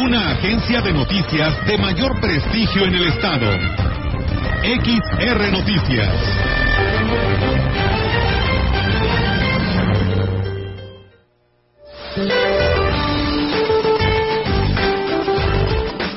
[0.00, 3.50] Una agencia de noticias de mayor prestigio en el estado.
[4.62, 6.14] XR Noticias.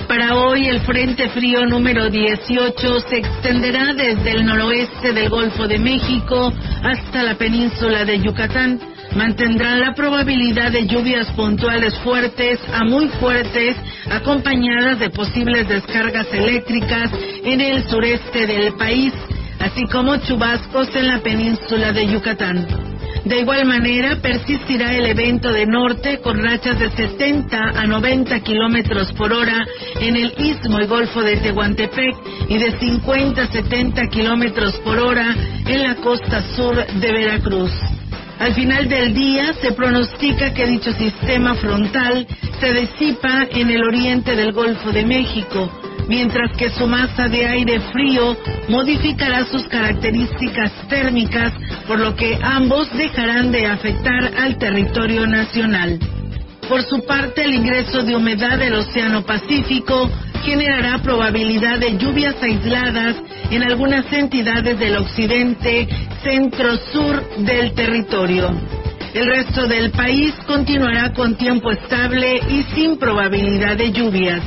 [0.07, 5.79] Para hoy el Frente Frío número 18 se extenderá desde el noroeste del Golfo de
[5.79, 8.90] México hasta la península de Yucatán.
[9.15, 13.75] Mantendrá la probabilidad de lluvias puntuales fuertes a muy fuertes,
[14.09, 17.11] acompañadas de posibles descargas eléctricas
[17.43, 19.13] en el sureste del país,
[19.59, 22.65] así como chubascos en la península de Yucatán.
[23.25, 29.11] De igual manera, persistirá el evento de norte con rachas de 70 a 90 kilómetros
[29.13, 29.67] por hora
[29.99, 32.15] en el istmo y golfo de Tehuantepec
[32.47, 37.71] y de 50 a 70 kilómetros por hora en la costa sur de Veracruz.
[38.41, 42.25] Al final del día se pronostica que dicho sistema frontal
[42.59, 45.69] se disipa en el oriente del Golfo de México,
[46.07, 48.35] mientras que su masa de aire frío
[48.67, 51.53] modificará sus características térmicas,
[51.87, 55.99] por lo que ambos dejarán de afectar al territorio nacional.
[56.67, 60.09] Por su parte, el ingreso de humedad del Océano Pacífico
[60.43, 63.17] generará probabilidad de lluvias aisladas
[63.51, 65.87] en algunas entidades del occidente,
[66.23, 68.49] centro-sur del territorio.
[69.13, 74.41] El resto del país continuará con tiempo estable y sin probabilidad de lluvias.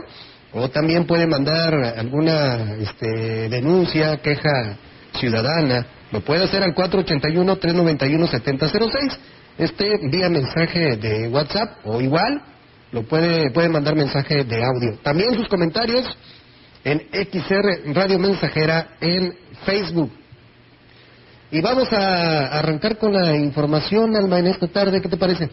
[0.52, 4.76] O también puede mandar alguna este, denuncia, queja
[5.12, 5.86] ciudadana.
[6.12, 9.16] Lo puede hacer al 481-391-7006.
[9.58, 12.42] Este vía mensaje de WhatsApp o igual
[12.92, 14.96] lo puede, puede mandar mensaje de audio.
[15.02, 16.06] También sus comentarios
[16.84, 19.34] en XR Radio Mensajera en
[19.64, 20.12] Facebook.
[21.50, 25.00] Y vamos a arrancar con la información, Alma, en esta tarde.
[25.00, 25.48] ¿Qué te parece?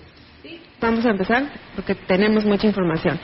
[0.83, 1.44] Vamos a empezar
[1.75, 3.17] porque tenemos mucha información.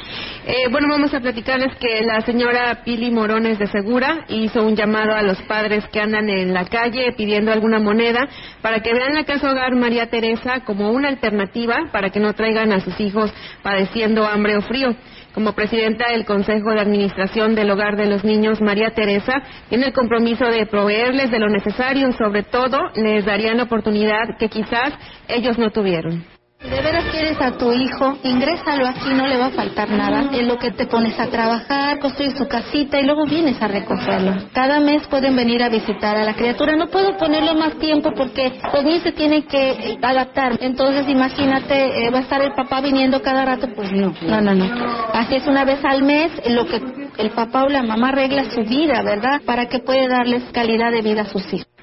[0.48, 5.14] Eh, bueno, vamos a platicarles que la señora Pili Morones de Segura hizo un llamado
[5.14, 8.30] a los padres que andan en la calle pidiendo alguna moneda
[8.62, 12.72] para que vean la casa hogar María Teresa como una alternativa para que no traigan
[12.72, 13.30] a sus hijos
[13.62, 14.96] padeciendo hambre o frío.
[15.34, 19.34] Como presidenta del Consejo de Administración del Hogar de los Niños, María Teresa,
[19.68, 24.48] tiene el compromiso de proveerles de lo necesario, sobre todo les darían la oportunidad que
[24.48, 24.94] quizás
[25.28, 26.39] ellos no tuvieron.
[26.62, 30.30] Si de veras quieres a tu hijo, ingrésalo aquí, no le va a faltar nada.
[30.34, 34.34] En lo que te pones a trabajar, construyes tu casita y luego vienes a recogerlo.
[34.52, 36.76] Cada mes pueden venir a visitar a la criatura.
[36.76, 40.58] No puedo ponerle más tiempo porque los niños se tienen que adaptar.
[40.60, 43.70] Entonces, imagínate, eh, va a estar el papá viniendo cada rato.
[43.74, 44.66] Pues no, no, no, no.
[45.14, 46.82] Así es una vez al mes lo que
[47.20, 49.42] el papá o la mamá arregla su vida, ¿verdad?
[49.46, 51.79] Para que pueda darles calidad de vida a sus hijos.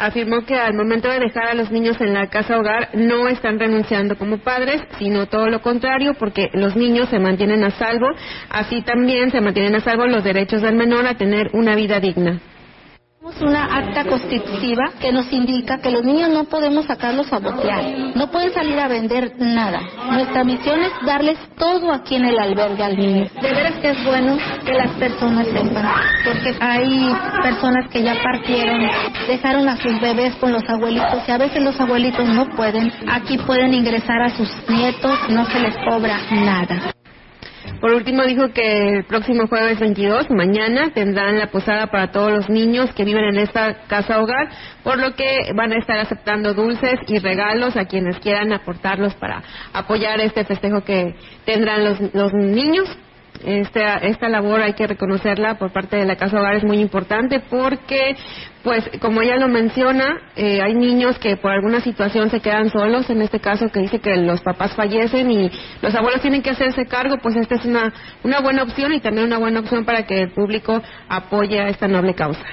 [0.00, 3.58] Afirmó que al momento de dejar a los niños en la casa hogar no están
[3.58, 8.08] renunciando como padres, sino todo lo contrario, porque los niños se mantienen a salvo,
[8.48, 12.40] así también se mantienen a salvo los derechos del menor a tener una vida digna.
[13.20, 18.16] Tenemos una acta constitutiva que nos indica que los niños no podemos sacarlos a botear,
[18.16, 19.78] no pueden salir a vender nada.
[20.10, 23.26] Nuestra misión es darles todo aquí en el albergue al niño.
[23.42, 25.86] De veras que es bueno que las personas sepan,
[26.24, 28.88] porque hay personas que ya partieron,
[29.28, 32.90] dejaron a sus bebés con los abuelitos y a veces los abuelitos no pueden.
[33.06, 36.94] Aquí pueden ingresar a sus nietos, no se les cobra nada.
[37.80, 42.50] Por último, dijo que el próximo jueves 22, mañana, tendrán la posada para todos los
[42.50, 44.50] niños que viven en esta casa hogar,
[44.82, 49.42] por lo que van a estar aceptando dulces y regalos a quienes quieran aportarlos para
[49.72, 51.14] apoyar este festejo que
[51.46, 52.86] tendrán los, los niños.
[53.44, 57.40] Esta, esta labor hay que reconocerla por parte de la Casa Hogar es muy importante
[57.40, 58.14] porque,
[58.62, 63.08] pues, como ella lo menciona, eh, hay niños que por alguna situación se quedan solos,
[63.08, 65.50] en este caso que dice que los papás fallecen y
[65.80, 67.92] los abuelos tienen que hacerse cargo, pues esta es una,
[68.22, 71.88] una buena opción y también una buena opción para que el público apoye a esta
[71.88, 72.44] noble causa.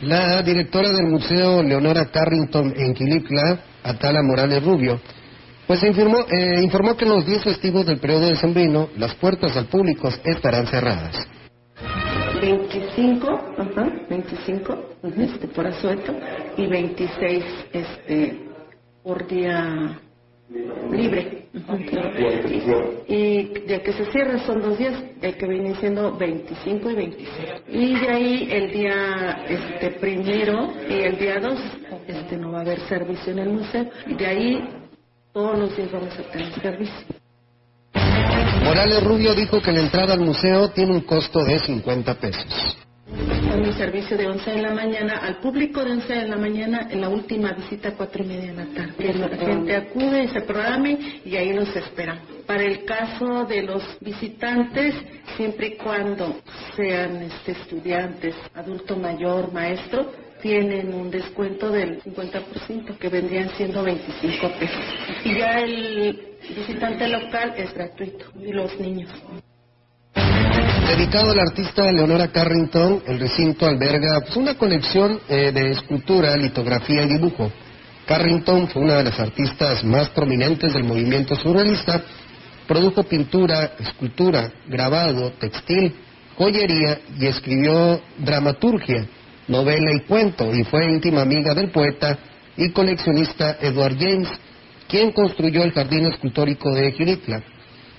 [0.00, 5.00] La directora del Museo Leonora Carrington en Quilicla, Atala Morales Rubio,
[5.66, 9.56] pues informó, eh, informó que en los 10 festivos del periodo de Sembrino las puertas
[9.56, 11.26] al público estarán cerradas.
[12.40, 14.78] 25, ajá, 25
[15.16, 16.14] este, por asueto
[16.56, 18.40] y 26 este,
[19.02, 20.00] por día
[20.90, 21.46] libre.
[23.08, 27.38] Y de que se cierra son dos días, el que viene siendo 25 y 26.
[27.68, 31.60] Y de ahí el día este primero y el día 2
[32.06, 33.86] este, no va a haber servicio en el museo.
[34.06, 34.68] Y de ahí
[35.36, 36.94] todos los días vamos a tener servicio.
[38.64, 42.78] Morales Rubio dijo que la entrada al museo tiene un costo de 50 pesos.
[43.06, 46.88] Con mi servicio de 11 de la mañana al público de 11 de la mañana
[46.90, 48.94] en la última visita a 4 y media de la tarde.
[48.96, 52.20] Que la gente acude y se programe y ahí los esperan.
[52.46, 54.94] Para el caso de los visitantes,
[55.36, 56.40] siempre y cuando
[56.74, 60.10] sean este, estudiantes, adulto mayor, maestro,
[60.46, 64.84] tienen un descuento del 50%, que vendrían siendo 25 pesos.
[65.24, 69.10] Y ya el visitante local es gratuito, y los niños.
[70.14, 77.02] Dedicado al artista Leonora Carrington, el recinto alberga pues, una colección eh, de escultura, litografía
[77.02, 77.50] y dibujo.
[78.06, 82.00] Carrington fue una de las artistas más prominentes del movimiento surrealista.
[82.68, 85.92] Produjo pintura, escultura, grabado, textil,
[86.36, 89.06] joyería y escribió dramaturgia,
[89.48, 92.18] novela y cuento y fue íntima amiga del poeta
[92.56, 94.28] y coleccionista Edward James,
[94.88, 97.42] quien construyó el jardín escultórico de Giritla.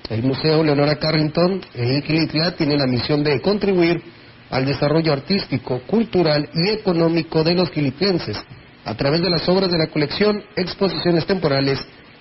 [0.10, 4.02] El Museo Leonora Carrington en Giritla tiene la misión de contribuir
[4.50, 8.38] al desarrollo artístico, cultural y económico de los gilitlenses
[8.86, 11.80] a través de las obras de la colección, exposiciones temporales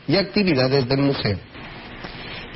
[0.08, 1.38] y actividades del museo.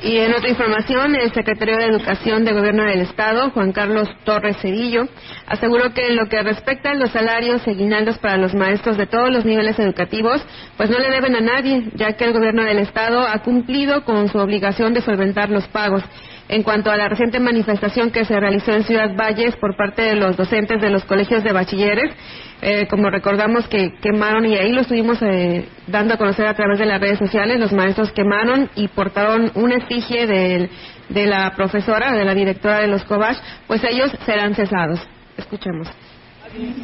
[0.03, 4.57] Y en otra información, el secretario de Educación de Gobierno del Estado, Juan Carlos Torres
[4.59, 5.07] Cedillo,
[5.45, 9.05] aseguró que en lo que respecta a los salarios y aguinaldos para los maestros de
[9.05, 10.43] todos los niveles educativos,
[10.75, 14.27] pues no le deben a nadie, ya que el Gobierno del Estado ha cumplido con
[14.27, 16.03] su obligación de solventar los pagos.
[16.51, 20.15] En cuanto a la reciente manifestación que se realizó en Ciudad Valles por parte de
[20.15, 22.13] los docentes de los colegios de bachilleres,
[22.61, 26.77] eh, como recordamos que quemaron, y ahí lo estuvimos eh, dando a conocer a través
[26.77, 30.69] de las redes sociales, los maestros quemaron y portaron un efigie de,
[31.07, 34.99] de la profesora, de la directora de los COBACH, pues ellos serán cesados.
[35.37, 35.87] Escuchemos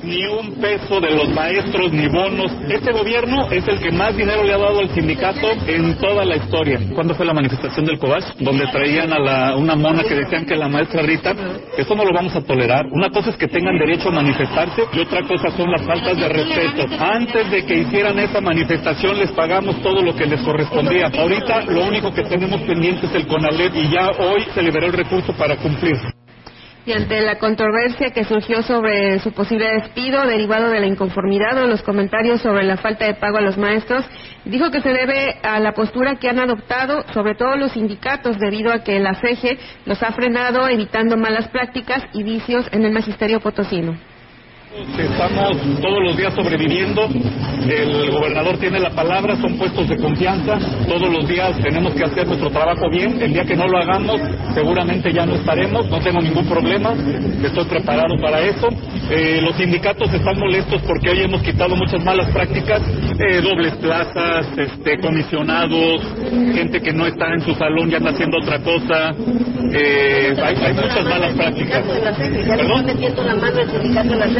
[0.04, 2.52] ni un peso de los maestros ni bonos.
[2.70, 6.38] Este gobierno es el que más dinero le ha dado al sindicato en toda la
[6.38, 6.80] historia.
[6.94, 8.36] ¿Cuándo fue la manifestación del COBAS?
[8.40, 11.36] Donde traían a la, una mona que decían que la maestra Rita.
[11.78, 12.86] Eso no lo vamos a tolerar.
[12.92, 16.30] Una cosa es que tengan derecho a manifestarse y otra cosa son las faltas de
[16.30, 16.86] respeto.
[17.00, 21.12] Antes de que hicieran esa manifestación les pagamos todo lo que les correspondía.
[21.18, 24.94] Ahorita lo único que tenemos pendiente es el CONALEP y ya hoy se liberó el
[24.94, 25.98] recurso para cumplir
[26.88, 31.67] y ante la controversia que surgió sobre su posible despido derivado de la inconformidad o
[31.67, 34.06] los comentarios sobre la falta de pago a los maestros,
[34.46, 38.72] dijo que se debe a la postura que han adoptado, sobre todo los sindicatos, debido
[38.72, 43.41] a que la CEGE los ha frenado evitando malas prácticas y vicios en el magisterio
[43.41, 43.98] potosino.
[44.98, 47.10] Estamos todos los días sobreviviendo.
[47.70, 50.58] El gobernador tiene la palabra, son puestos de confianza.
[50.88, 53.22] Todos los días tenemos que hacer nuestro trabajo bien.
[53.22, 54.22] El día que no lo hagamos,
[54.54, 55.90] seguramente ya no estaremos.
[55.90, 56.94] No tengo ningún problema.
[57.44, 58.70] Estoy preparado para eso.
[59.10, 62.82] Eh, los sindicatos están molestos porque hoy hemos quitado muchas malas prácticas,
[63.20, 66.02] eh, dobles plazas, este, comisionados,
[66.54, 69.14] gente que no está en su salón ya anda haciendo otra cosa.
[69.74, 71.84] Eh, hay, hay, muchas malas prácticas.
[72.48, 72.86] ¿Perdón?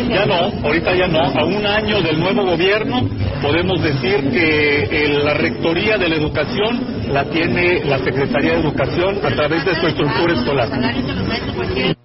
[0.10, 1.20] Ya no, ahorita ya no.
[1.20, 3.08] A un año del nuevo gobierno
[3.42, 9.30] podemos decir que la Rectoría de la Educación la tiene la Secretaría de Educación a
[9.30, 11.96] través de su estructura escolar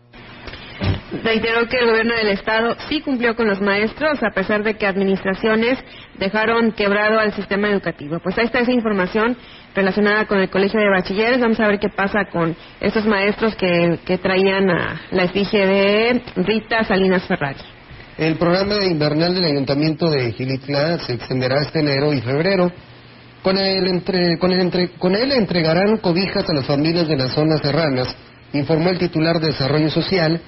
[1.23, 4.87] reiteró que el gobierno del estado sí cumplió con los maestros a pesar de que
[4.87, 5.79] administraciones
[6.19, 8.19] dejaron quebrado al sistema educativo.
[8.23, 9.37] Pues ahí está esa información
[9.75, 11.41] relacionada con el colegio de bachilleres.
[11.41, 16.85] Vamos a ver qué pasa con estos maestros que, traían a la efigie de Rita
[16.85, 17.59] Salinas Ferrari.
[18.19, 22.71] El programa invernal del Ayuntamiento de Gilitla se extenderá este enero y febrero.
[23.43, 24.03] Con él,
[24.39, 24.53] con,
[24.99, 28.15] con él entregarán cobijas a las familias de las zonas serranas,
[28.53, 30.41] informó el titular de Desarrollo Social,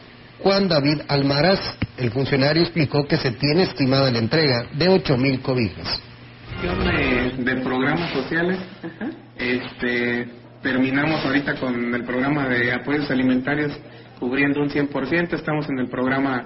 [0.42, 1.58] Juan David Almaraz.
[1.96, 6.02] El funcionario explicó que se tiene estimada la entrega de 8.000 cobijas.
[7.38, 8.58] De, programas sociales,
[9.38, 10.28] este,
[10.62, 13.72] terminamos ahorita con el programa de apoyos alimentarios
[14.20, 16.44] cubriendo un 100%, estamos en el programa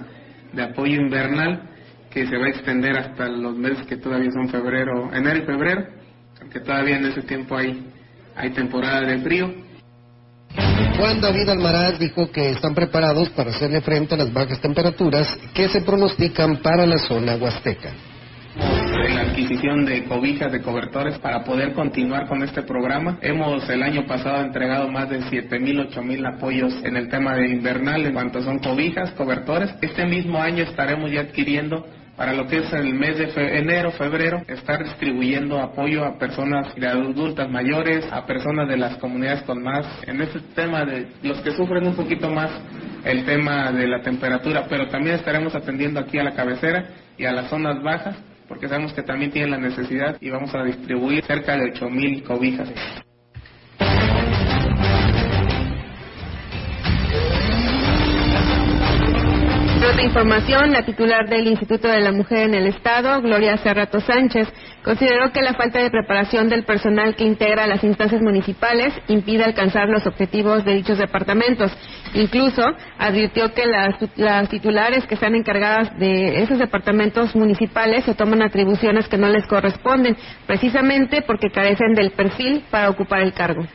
[0.53, 1.69] de apoyo invernal
[2.09, 5.85] que se va a extender hasta los meses que todavía son febrero, enero y febrero,
[6.39, 7.85] porque todavía en ese tiempo hay,
[8.35, 9.69] hay temporada de frío
[10.99, 15.69] Juan David Almaraz dijo que están preparados para hacerle frente a las bajas temperaturas que
[15.69, 17.93] se pronostican para la zona huasteca.
[19.13, 23.17] La adquisición de cobijas, de cobertores para poder continuar con este programa.
[23.21, 28.05] Hemos el año pasado entregado más de 7.000, 8.000 apoyos en el tema de invernal
[28.05, 29.73] en cuanto son cobijas, cobertores.
[29.81, 31.85] Este mismo año estaremos ya adquiriendo
[32.19, 36.85] para lo que es el mes de enero, febrero, estar distribuyendo apoyo a personas de
[36.85, 41.51] adultas mayores, a personas de las comunidades con más, en este tema de los que
[41.51, 42.51] sufren un poquito más
[43.05, 47.31] el tema de la temperatura, pero también estaremos atendiendo aquí a la cabecera y a
[47.31, 48.17] las zonas bajas,
[48.49, 52.69] porque sabemos que también tienen la necesidad y vamos a distribuir cerca de 8.000 cobijas.
[59.87, 64.47] Otra información, la titular del Instituto de la Mujer en el Estado, Gloria Cerrato Sánchez,
[64.83, 69.87] consideró que la falta de preparación del personal que integra las instancias municipales impide alcanzar
[69.87, 71.71] los objetivos de dichos departamentos.
[72.13, 72.61] Incluso
[72.97, 79.07] advirtió que las, las titulares que están encargadas de esos departamentos municipales se toman atribuciones
[79.07, 83.65] que no les corresponden, precisamente porque carecen del perfil para ocupar el cargo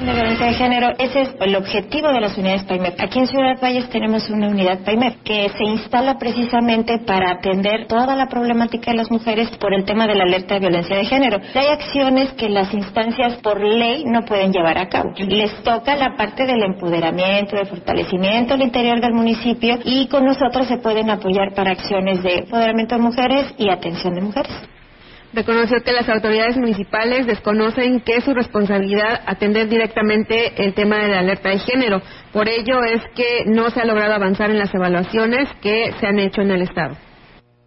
[0.00, 3.00] de violencia de género, ese es el objetivo de las unidades PAIMEP.
[3.00, 8.16] Aquí en Ciudad Valles tenemos una unidad PAIMEP que se instala precisamente para atender toda
[8.16, 11.38] la problemática de las mujeres por el tema de la alerta de violencia de género.
[11.54, 15.12] Hay acciones que las instancias por ley no pueden llevar a cabo.
[15.18, 20.66] Les toca la parte del empoderamiento, del fortalecimiento al interior del municipio y con nosotros
[20.68, 24.52] se pueden apoyar para acciones de empoderamiento de mujeres y atención de mujeres
[25.32, 31.08] reconoció que las autoridades municipales desconocen que es su responsabilidad atender directamente el tema de
[31.08, 32.02] la alerta de género.
[32.32, 36.18] Por ello es que no se ha logrado avanzar en las evaluaciones que se han
[36.18, 36.96] hecho en el Estado.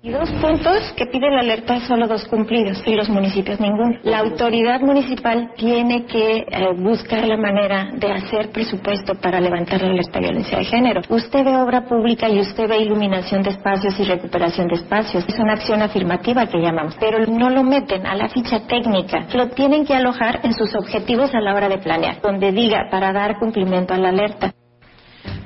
[0.06, 3.98] Y dos puntos que pide la alerta, solo dos cumplidos y los municipios ninguno.
[4.04, 9.88] La autoridad municipal tiene que eh, buscar la manera de hacer presupuesto para levantar la
[9.88, 11.02] alerta de violencia de género.
[11.10, 15.26] Usted ve obra pública y usted ve iluminación de espacios y recuperación de espacios.
[15.28, 19.26] Es una acción afirmativa que llamamos, pero no lo meten a la ficha técnica.
[19.34, 23.12] Lo tienen que alojar en sus objetivos a la hora de planear, donde diga para
[23.12, 24.54] dar cumplimiento a la alerta.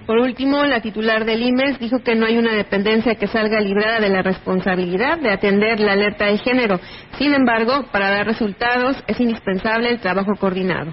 [0.10, 4.00] Por último, la titular del IMES dijo que no hay una dependencia que salga librada
[4.00, 6.80] de la responsabilidad de atender la alerta de género.
[7.20, 10.92] Sin embargo, para dar resultados es indispensable el trabajo coordinado.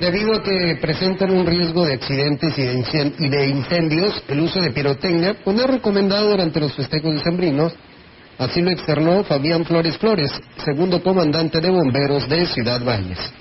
[0.00, 5.36] Debido a que presentan un riesgo de accidentes y de incendios, el uso de pirotecnia
[5.44, 7.72] pues no es recomendado durante los festejos decembrinos.
[8.36, 10.32] Así lo externó Fabián Flores Flores,
[10.64, 13.32] segundo comandante de bomberos de Ciudad Valles.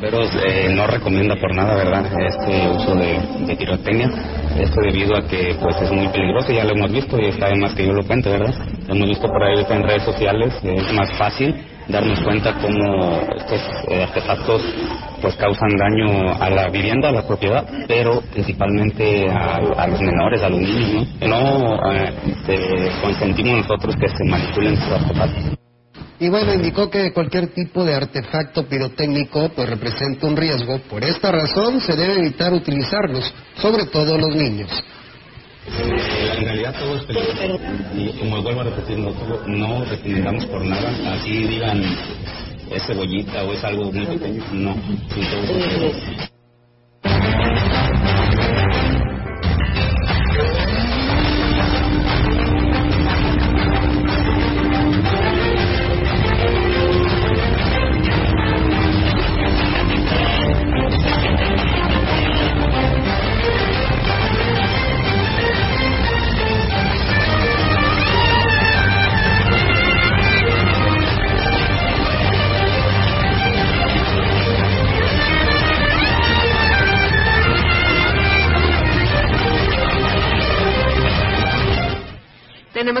[0.00, 3.58] Veros eh, no recomienda por nada, ¿verdad?, este uso de, de.
[4.62, 7.74] Esto debido a que pues es muy peligroso, ya lo hemos visto y está más
[7.74, 8.54] que yo lo cuente, ¿verdad?
[8.86, 11.54] Lo hemos visto por ahí en redes sociales, es más fácil
[11.88, 14.62] darnos cuenta cómo estos eh, artefactos
[15.20, 20.48] pues causan daño a la vivienda, a la propiedad, pero principalmente a, los menores, a
[20.48, 21.58] los niños, ¿no?
[21.58, 25.67] No eh, consentimos nosotros que se manipulen estos artefactos.
[26.20, 30.78] Y bueno, indicó que cualquier tipo de artefacto pirotécnico pues representa un riesgo.
[30.90, 34.68] Por esta razón se debe evitar utilizarlos, sobre todo los niños.
[35.78, 37.60] En realidad todo es peligroso
[37.94, 39.12] y como vuelvo a repetir, no,
[39.46, 41.82] no recomendamos por nada, así digan
[42.70, 46.37] es cebollita o es algo muy pequeño, no, todo tenemos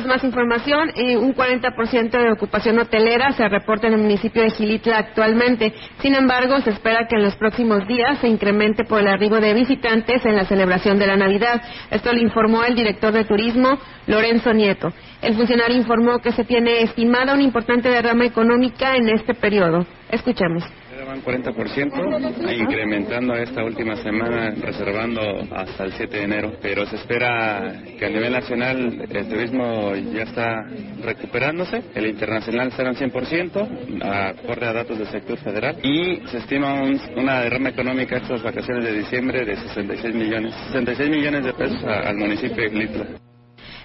[0.08, 0.90] más información.
[0.96, 5.72] y un 40% de ocupación hotelera se reporta en el municipio de Gilitla actualmente.
[6.00, 9.54] Sin embargo, se espera que en los próximos días se incremente por el arribo de
[9.54, 11.62] visitantes en la celebración de la Navidad.
[11.90, 14.92] Esto lo informó el director de turismo, Lorenzo Nieto.
[15.22, 19.86] El funcionario informó que se tiene estimada una importante derrama económica en este periodo.
[20.10, 20.64] Escuchemos
[21.08, 25.22] van 40%, incrementando esta última semana, reservando
[25.52, 26.52] hasta el 7 de enero.
[26.60, 30.66] Pero se espera que a nivel nacional el turismo ya está
[31.02, 36.82] recuperándose, el internacional será un 100%, acorde a datos del sector federal, y se estima
[37.16, 42.16] una derrama económica estas vacaciones de diciembre de 66 millones, 66 millones de pesos al
[42.16, 43.06] municipio de Glitla.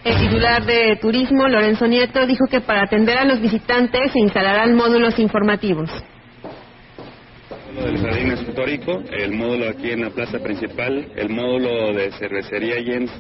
[0.03, 4.75] El titular de Turismo, Lorenzo Nieto, dijo que para atender a los visitantes se instalarán
[4.75, 5.89] módulos informativos
[7.82, 13.12] del jardín escultórico, el módulo aquí en la plaza principal, el módulo de cervecería Jens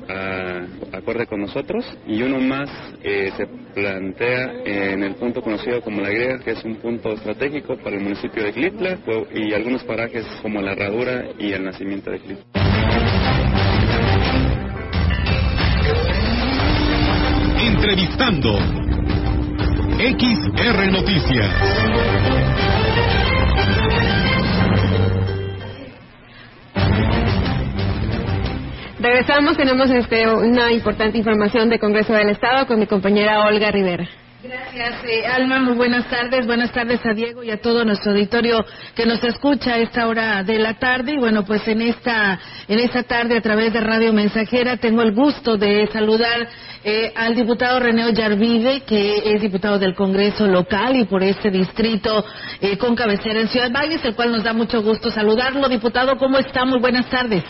[0.91, 2.69] acorde con nosotros y uno más
[3.03, 7.77] eh, se plantea en el punto conocido como La Griega, que es un punto estratégico
[7.77, 8.99] para el municipio de Clitla
[9.33, 12.45] y algunos parajes como La Herradura y el nacimiento de Clitla.
[17.59, 18.57] Entrevistando
[19.97, 23.12] XR Noticias.
[29.03, 34.07] Regresamos, tenemos este, una importante información de Congreso del Estado con mi compañera Olga Rivera.
[34.41, 35.59] Gracias, eh, Alma.
[35.59, 36.47] Muy buenas tardes.
[36.47, 38.63] Buenas tardes a Diego y a todo nuestro auditorio
[38.95, 41.15] que nos escucha a esta hora de la tarde.
[41.15, 45.13] Y bueno, pues en esta, en esta tarde a través de Radio Mensajera tengo el
[45.13, 46.47] gusto de saludar
[46.85, 52.23] eh, al diputado René Ollarvide, que es diputado del Congreso local y por este distrito
[52.61, 55.67] eh, con cabecera en Ciudad Valles, el cual nos da mucho gusto saludarlo.
[55.67, 56.63] Diputado, ¿cómo está?
[56.63, 57.43] Muy buenas tardes.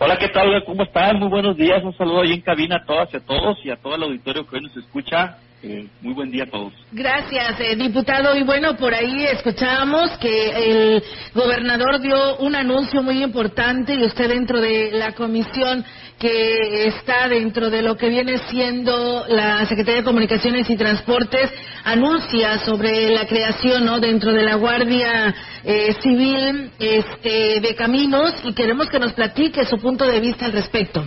[0.00, 0.62] Hola, ¿qué tal?
[0.64, 1.18] ¿Cómo están?
[1.18, 1.82] Muy buenos días.
[1.82, 4.46] Un saludo ahí en cabina a todas y a todos y a todo el auditorio
[4.46, 5.38] que hoy nos escucha.
[5.60, 6.72] Eh, muy buen día a todos.
[6.92, 8.36] Gracias, eh, diputado.
[8.36, 11.02] Y bueno, por ahí escuchábamos que el
[11.34, 15.84] gobernador dio un anuncio muy importante y usted dentro de la comisión
[16.18, 21.50] que está dentro de lo que viene siendo la Secretaría de Comunicaciones y Transportes
[21.84, 24.00] anuncia sobre la creación ¿no?
[24.00, 29.78] dentro de la Guardia eh, Civil este, de Caminos y queremos que nos platique su
[29.78, 31.06] punto de vista al respecto.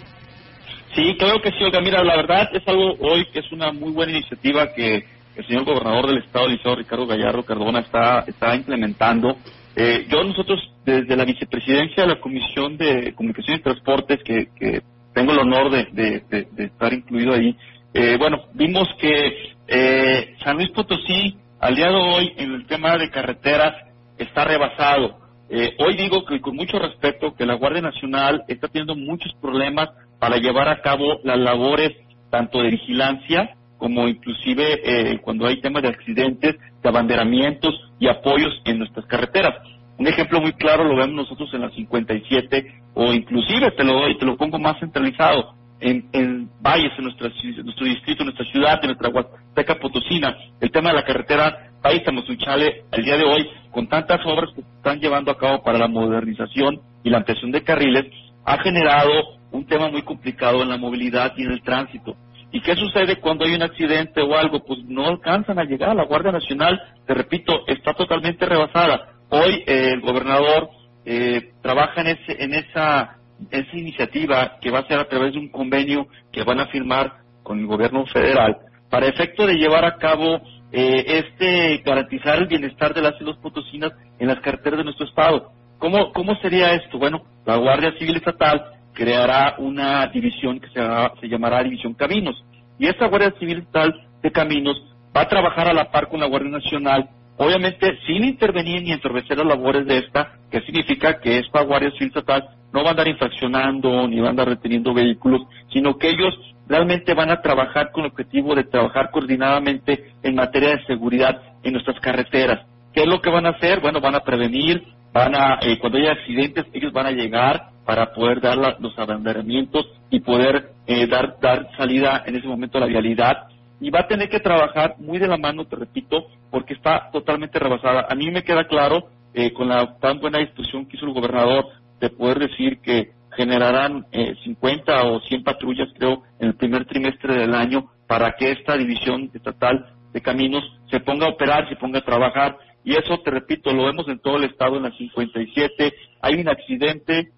[0.95, 1.82] Sí, creo que sí, Olga.
[1.82, 5.65] Mira, la verdad es algo hoy que es una muy buena iniciativa que el señor
[5.65, 9.38] gobernador del estado, Liceo Ricardo Gallardo Cardona, está, está implementando.
[9.76, 14.82] Eh, yo, nosotros, desde la vicepresidencia de la Comisión de Comunicación y Transportes, que, que
[15.13, 16.24] tengo el honor de,
[16.58, 17.56] estar incluido ahí,
[17.93, 22.97] eh, bueno, vimos que eh, San Luis Potosí, al día de hoy, en el tema
[22.97, 23.76] de carreteras,
[24.17, 25.19] está rebasado.
[25.50, 29.89] Eh, hoy digo que con mucho respeto que la Guardia Nacional está teniendo muchos problemas
[30.17, 31.91] para llevar a cabo las labores
[32.30, 38.62] tanto de vigilancia como inclusive eh, cuando hay temas de accidentes, de abanderamientos y apoyos
[38.63, 39.56] en nuestras carreteras.
[39.97, 44.17] Un ejemplo muy claro lo vemos nosotros en la 57 o inclusive te lo doy,
[44.17, 47.30] te lo pongo más centralizado en, en valles, en, nuestra,
[47.63, 52.04] nuestro distrito, en nuestra ciudad, en nuestra Huasteca Potosina, el tema de la carretera País
[52.04, 55.80] Tamosunchale, al día de hoy, con tantas obras que se están llevando a cabo para
[55.80, 58.06] la modernización y la ampliación de carriles,
[58.45, 59.12] ha generado
[59.51, 62.15] un tema muy complicado en la movilidad y en el tránsito.
[62.51, 64.63] ¿Y qué sucede cuando hay un accidente o algo?
[64.63, 65.95] Pues no alcanzan a llegar.
[65.95, 69.13] La Guardia Nacional, te repito, está totalmente rebasada.
[69.30, 70.69] Hoy eh, el gobernador
[71.05, 73.17] eh, trabaja en, ese, en esa,
[73.49, 77.13] esa iniciativa que va a ser a través de un convenio que van a firmar
[77.43, 78.57] con el gobierno federal
[78.89, 83.37] para efecto de llevar a cabo eh, este garantizar el bienestar de las y los
[83.37, 85.51] potosinas en las carreteras de nuestro estado.
[85.79, 86.99] ¿Cómo, ¿Cómo sería esto?
[86.99, 92.35] Bueno, la Guardia Civil Estatal creará una división que se, llamará División Caminos.
[92.77, 94.77] Y esta Guardia Civil Estatal de Caminos
[95.15, 97.09] va a trabajar a la par con la Guardia Nacional,
[97.41, 102.10] obviamente sin intervenir ni entorpecer las labores de esta, que significa que esta Guardia Civil
[102.10, 105.41] Estatal no va a andar infraccionando ni va a andar reteniendo vehículos,
[105.73, 106.34] sino que ellos
[106.67, 111.73] realmente van a trabajar con el objetivo de trabajar coordinadamente en materia de seguridad en
[111.73, 112.60] nuestras carreteras.
[112.93, 113.80] ¿Qué es lo que van a hacer?
[113.80, 118.13] Bueno, van a prevenir, van a, eh, cuando haya accidentes, ellos van a llegar para
[118.13, 122.88] poder dar los abanderamientos y poder eh, dar, dar salida en ese momento a la
[122.88, 123.47] vialidad.
[123.81, 127.59] Y va a tener que trabajar muy de la mano, te repito, porque está totalmente
[127.59, 128.07] rebasada.
[128.09, 131.65] A mí me queda claro, eh, con la tan buena disposición que hizo el gobernador,
[131.99, 137.33] de poder decir que generarán eh, 50 o 100 patrullas, creo, en el primer trimestre
[137.35, 141.99] del año para que esta división estatal de caminos se ponga a operar, se ponga
[141.99, 145.93] a trabajar y eso, te repito, lo vemos en todo el estado en la 57.
[146.21, 147.29] Hay un accidente,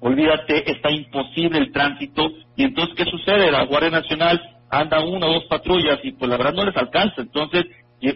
[0.00, 2.30] olvídate, está imposible el tránsito.
[2.56, 3.50] Y entonces, ¿qué sucede?
[3.50, 4.40] La Guardia Nacional
[4.78, 7.22] anda una o dos patrullas y pues la verdad no les alcanza.
[7.22, 7.66] Entonces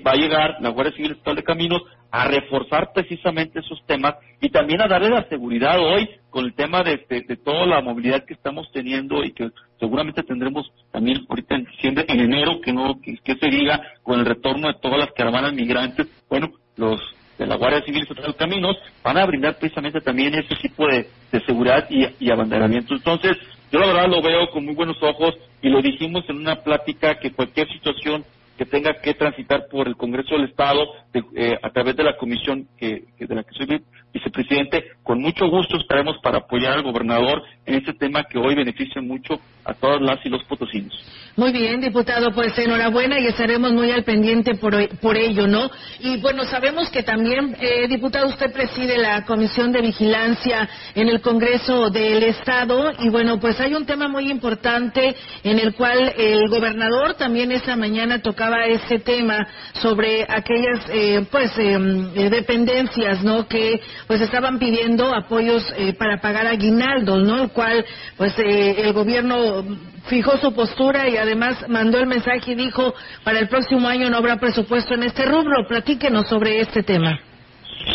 [0.06, 4.48] va a llegar la Guardia Civil Estatal de Caminos a reforzar precisamente esos temas y
[4.48, 8.34] también a darle la seguridad hoy con el tema de, de, toda la movilidad que
[8.34, 13.18] estamos teniendo y que seguramente tendremos también ahorita en diciembre, en enero, que no que,
[13.34, 17.00] se diga con el retorno de todas las caravanas migrantes, bueno, los
[17.38, 21.06] de la Guardia Civil Estatal de Caminos van a brindar precisamente también ese tipo de,
[21.46, 22.94] seguridad y, y abanderamiento.
[22.94, 23.36] Entonces,
[23.70, 27.18] yo la verdad lo veo con muy buenos ojos y lo dijimos en una plática
[27.18, 28.24] que cualquier situación
[28.56, 30.88] que tenga que transitar por el Congreso del Estado
[31.36, 33.80] eh, a través de la comisión que, de la que soy
[34.12, 39.02] vicepresidente, con mucho gusto estaremos para apoyar al gobernador en este tema que hoy beneficia
[39.02, 40.94] mucho a todas las y los potosinos.
[41.36, 45.70] Muy bien, diputado, pues enhorabuena y estaremos muy al pendiente por, por ello, ¿no?
[46.00, 51.20] Y bueno, sabemos que también, eh, diputado, usted preside la Comisión de Vigilancia en el
[51.20, 56.48] Congreso del Estado y bueno, pues hay un tema muy importante en el cual el
[56.48, 63.46] gobernador también esa mañana tocaba ese tema sobre aquellas, eh, pues, em, eh, dependencias, ¿no?
[63.46, 67.48] Que pues estaban pidiendo apoyos eh, para pagar aguinaldos, ¿no?
[67.58, 67.84] Cual,
[68.16, 69.64] pues, el gobierno
[70.06, 72.94] fijó su postura y además mandó el mensaje y dijo
[73.24, 75.66] para el próximo año no habrá presupuesto en este rubro.
[75.66, 77.18] Platíquenos sobre este tema.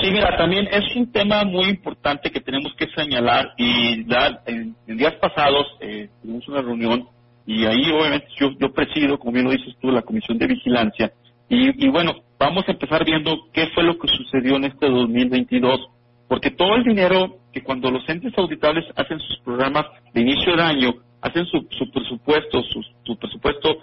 [0.01, 4.75] Sí, mira, también es un tema muy importante que tenemos que señalar y dar, en,
[4.85, 7.07] días pasados eh, tuvimos una reunión
[7.45, 11.13] y ahí obviamente yo, yo presido, como bien lo dices tú, la Comisión de Vigilancia
[11.47, 15.87] y, y bueno, vamos a empezar viendo qué fue lo que sucedió en este 2022
[16.27, 20.63] porque todo el dinero que cuando los entes auditables hacen sus programas de inicio de
[20.63, 22.61] año hacen su, presupuesto,
[23.05, 23.77] su, presupuesto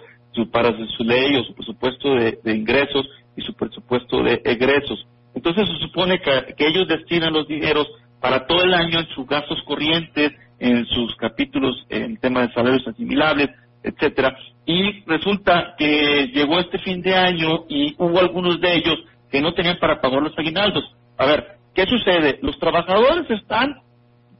[0.51, 5.07] para su ley o su presupuesto de, ingresos y su presupuesto de egresos.
[5.33, 7.87] Entonces se supone que, ellos destinan los dineros
[8.19, 12.87] para todo el año en sus gastos corrientes, en sus capítulos en tema de salarios
[12.87, 13.49] asimilables,
[13.81, 14.37] etcétera.
[14.67, 18.99] Y resulta que llegó este fin de año y hubo algunos de ellos
[19.31, 20.83] que no tenían para pagar los aguinaldos.
[21.17, 22.39] A ver, ¿qué sucede?
[22.41, 23.81] Los trabajadores están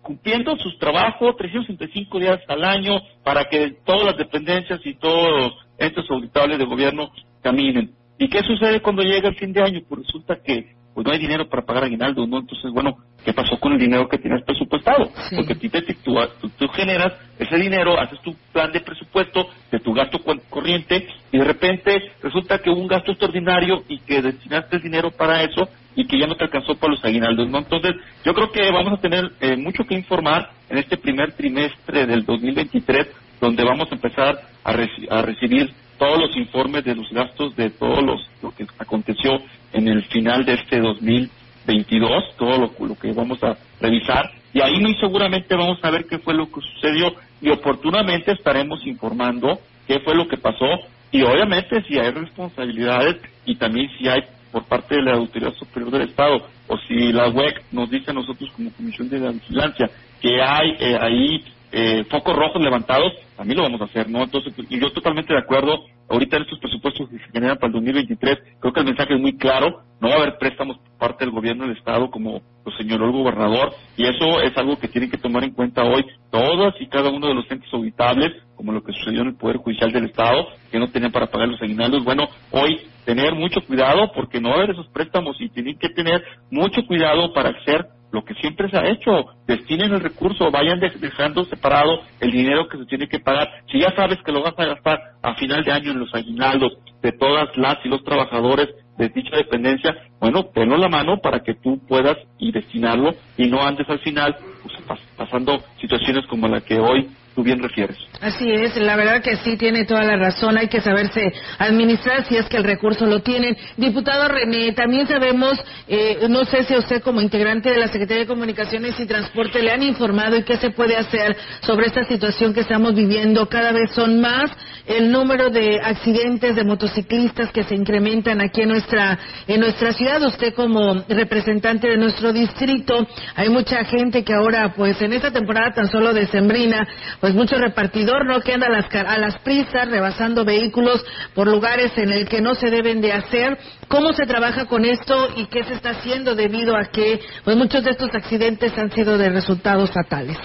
[0.01, 6.09] cumpliendo sus trabajos 365 días al año para que todas las dependencias y todos estos
[6.09, 7.93] auditables de gobierno caminen.
[8.17, 9.81] ¿Y qué sucede cuando llega el fin de año?
[9.87, 12.39] Pues resulta que pues no hay dinero para pagar aguinaldo, ¿no?
[12.39, 15.09] Entonces, bueno, ¿qué pasó con el dinero que tienes presupuestado?
[15.35, 16.17] Porque tú,
[16.57, 21.43] tú, generas ese dinero, haces tu plan de presupuesto de tu gasto corriente y de
[21.43, 26.19] repente resulta que hubo un gasto extraordinario y que destinaste dinero para eso y que
[26.19, 27.59] ya no te alcanzó para los aguinaldos, ¿no?
[27.59, 32.05] Entonces, yo creo que vamos a tener eh, mucho que informar en este primer trimestre
[32.05, 33.07] del 2023,
[33.39, 38.03] donde vamos a empezar a, a recibir todos los informes de los gastos de todos
[38.03, 39.39] los lo que aconteció
[39.71, 44.31] en el final de este 2022, todo lo, lo que vamos a revisar.
[44.51, 47.13] Y ahí muy seguramente vamos a ver qué fue lo que sucedió.
[47.39, 50.65] Y oportunamente estaremos informando qué fue lo que pasó.
[51.11, 55.91] Y obviamente si hay responsabilidades y también si hay por parte de la Autoridad Superior
[55.91, 59.87] del Estado o si la WEC nos dice a nosotros como Comisión de Vigilancia
[60.19, 64.23] que hay eh, ahí eh, focos rojos levantados, también lo vamos a hacer, ¿no?
[64.23, 67.73] Entonces, y yo totalmente de acuerdo, ahorita en estos presupuestos que se generan para el
[67.73, 71.25] 2023, creo que el mensaje es muy claro, no va a haber préstamos por parte
[71.25, 75.09] del gobierno del Estado como lo señaló el gobernador, y eso es algo que tienen
[75.09, 78.83] que tomar en cuenta hoy todas y cada uno de los entes auditables, como lo
[78.83, 82.03] que sucedió en el Poder Judicial del Estado, que no tenían para pagar los aguinaldos.
[82.03, 85.89] Bueno, hoy tener mucho cuidado porque no va a haber esos préstamos y tienen que
[85.89, 90.79] tener mucho cuidado para hacer lo que siempre se ha hecho, destinen el recurso, vayan
[90.79, 93.49] dejando separado el dinero que se tiene que pagar.
[93.71, 96.73] Si ya sabes que lo vas a gastar a final de año en los aguinaldos
[97.01, 101.55] de todas las y los trabajadores de dicha dependencia, bueno, tenlo la mano para que
[101.55, 106.79] tú puedas y destinarlo y no andes al final pues, pasando situaciones como la que
[106.79, 107.09] hoy
[107.41, 107.97] tú bien refieres.
[108.21, 112.37] Así es, la verdad que sí tiene toda la razón, hay que saberse administrar si
[112.37, 113.57] es que el recurso lo tienen.
[113.77, 118.27] Diputado René, también sabemos, eh, no sé si usted como integrante de la Secretaría de
[118.27, 122.59] Comunicaciones y Transporte le han informado y qué se puede hacer sobre esta situación que
[122.61, 123.49] estamos viviendo.
[123.49, 124.51] Cada vez son más
[124.85, 130.21] el número de accidentes de motociclistas que se incrementan aquí en nuestra, en nuestra ciudad.
[130.21, 135.71] Usted como representante de nuestro distrito, hay mucha gente que ahora, pues en esta temporada
[135.71, 136.87] tan solo decembrina,
[137.19, 141.97] pues mucho repartidor no que anda a las, a las prisas rebasando vehículos por lugares
[141.97, 143.57] en el que no se deben de hacer.
[143.87, 147.83] ¿Cómo se trabaja con esto y qué se está haciendo debido a que pues muchos
[147.83, 150.37] de estos accidentes han sido de resultados fatales?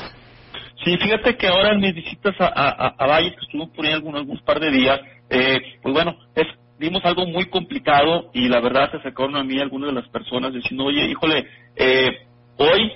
[0.85, 3.93] Sí, fíjate que ahora en mis visitas a, a, a Valle, que estuvo por ahí
[3.93, 6.47] algunos, algunos par de días, eh, pues bueno, es,
[6.79, 10.53] vimos algo muy complicado y la verdad se acercaron a mí algunas de las personas
[10.53, 12.11] diciendo, oye, híjole, eh,
[12.59, 12.93] hoy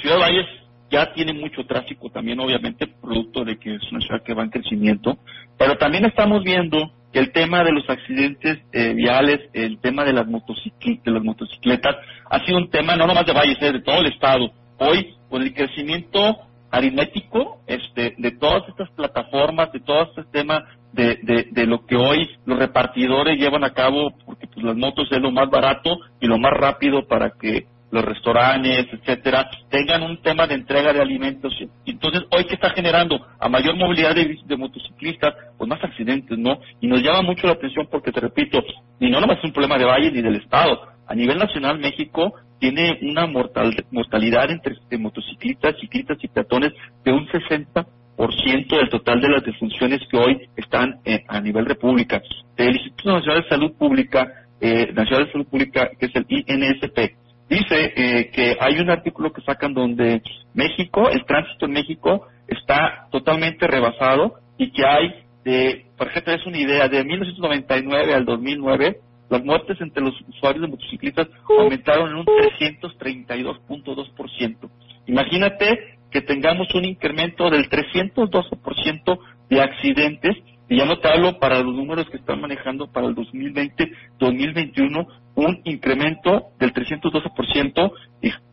[0.00, 0.46] Ciudad Valles
[0.92, 4.50] ya tiene mucho tráfico también, obviamente, producto de que es una ciudad que va en
[4.50, 5.16] crecimiento,
[5.58, 10.12] pero también estamos viendo que el tema de los accidentes eh, viales, el tema de
[10.12, 11.96] las, de las motocicletas,
[12.30, 14.52] ha sido un tema no nomás de Valles, de todo el estado.
[14.78, 16.38] Hoy, con el crecimiento
[16.70, 21.96] aritmético este, de todas estas plataformas, de todo este tema de, de, de, lo que
[21.96, 26.26] hoy los repartidores llevan a cabo, porque pues las motos es lo más barato y
[26.26, 31.54] lo más rápido para que los restaurantes, etcétera, tengan un tema de entrega de alimentos.
[31.84, 36.58] Entonces, hoy que está generando a mayor movilidad de, motociclistas, pues más accidentes, ¿no?
[36.80, 38.64] Y nos llama mucho la atención porque, te repito,
[38.98, 40.80] y no nomás es un problema de Valle ni del Estado.
[41.06, 46.72] A nivel nacional, México tiene una mortal, mortalidad entre motociclistas, ciclistas y peatones
[47.04, 52.22] de un 60% del total de las defunciones que hoy están eh, a nivel república.
[52.56, 57.21] El Instituto Nacional de Salud Pública, eh, Nacional de Salud Pública, que es el INSP,
[57.52, 60.22] dice eh, que hay un artículo que sacan donde
[60.54, 66.46] México, el tránsito en México está totalmente rebasado y que hay, de, por ejemplo, es
[66.46, 72.16] una idea, de 1999 al 2009, las muertes entre los usuarios de motociclistas aumentaron en
[72.16, 74.70] un 332.2%.
[75.06, 80.36] Imagínate que tengamos un incremento del 312% de accidentes
[80.72, 80.98] y ya no
[81.38, 87.92] para los números que están manejando para el 2020-2021, un incremento del 312%,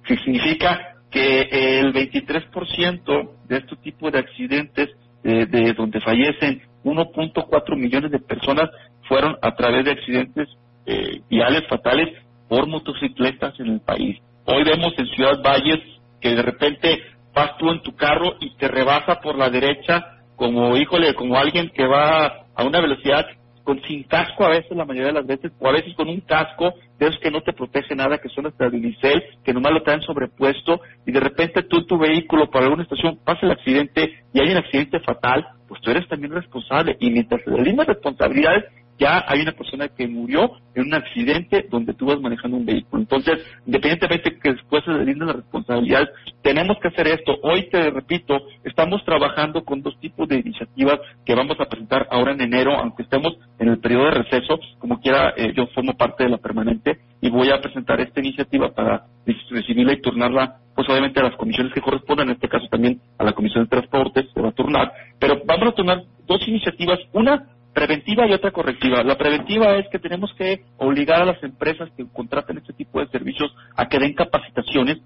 [0.03, 4.89] que significa que el 23% de este tipo de accidentes
[5.23, 8.69] eh, de donde fallecen 1.4 millones de personas
[9.07, 10.49] fueron a través de accidentes
[10.87, 12.09] eh, viales fatales
[12.49, 14.19] por motocicletas en el país.
[14.43, 15.79] Hoy vemos en Ciudad Valles
[16.19, 17.01] que de repente
[17.33, 21.69] vas tú en tu carro y te rebasa por la derecha como, híjole, como alguien
[21.69, 23.27] que va a una velocidad
[23.65, 26.21] con sin casco a veces, la mayoría de las veces, o a veces con un
[26.21, 30.01] casco de esos que no te protege nada, que son estabilicel, que nomás lo traen
[30.01, 34.51] sobrepuesto, y de repente tú tu vehículo por alguna estación pasa el accidente y hay
[34.51, 36.95] un accidente fatal, pues tú eres también responsable.
[37.01, 38.63] Y mientras te mismas responsabilidades,
[38.99, 43.01] ya hay una persona que murió en un accidente donde tú vas manejando un vehículo.
[43.01, 46.09] Entonces, independientemente que después se den las responsabilidades,
[46.41, 47.37] tenemos que hacer esto.
[47.41, 52.33] Hoy, te repito, estamos trabajando con dos tipos de iniciativas que vamos a presentar ahora
[52.33, 56.25] en enero, aunque estemos en el periodo de receso, como quiera, eh, yo formo parte
[56.25, 59.05] de la permanente y voy a presentar esta iniciativa para
[59.49, 63.23] recibirla y turnarla, pues obviamente a las comisiones que correspondan, en este caso también a
[63.23, 67.47] la Comisión de Transportes, se va a turnar, pero vamos a turnar dos iniciativas, una
[67.73, 69.03] preventiva y otra correctiva.
[69.03, 73.07] La preventiva es que tenemos que obligar a las empresas que contraten este tipo de
[73.07, 74.97] servicios a que den capacitaciones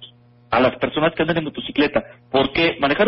[0.53, 3.07] a las personas que andan en motocicleta, porque manejar,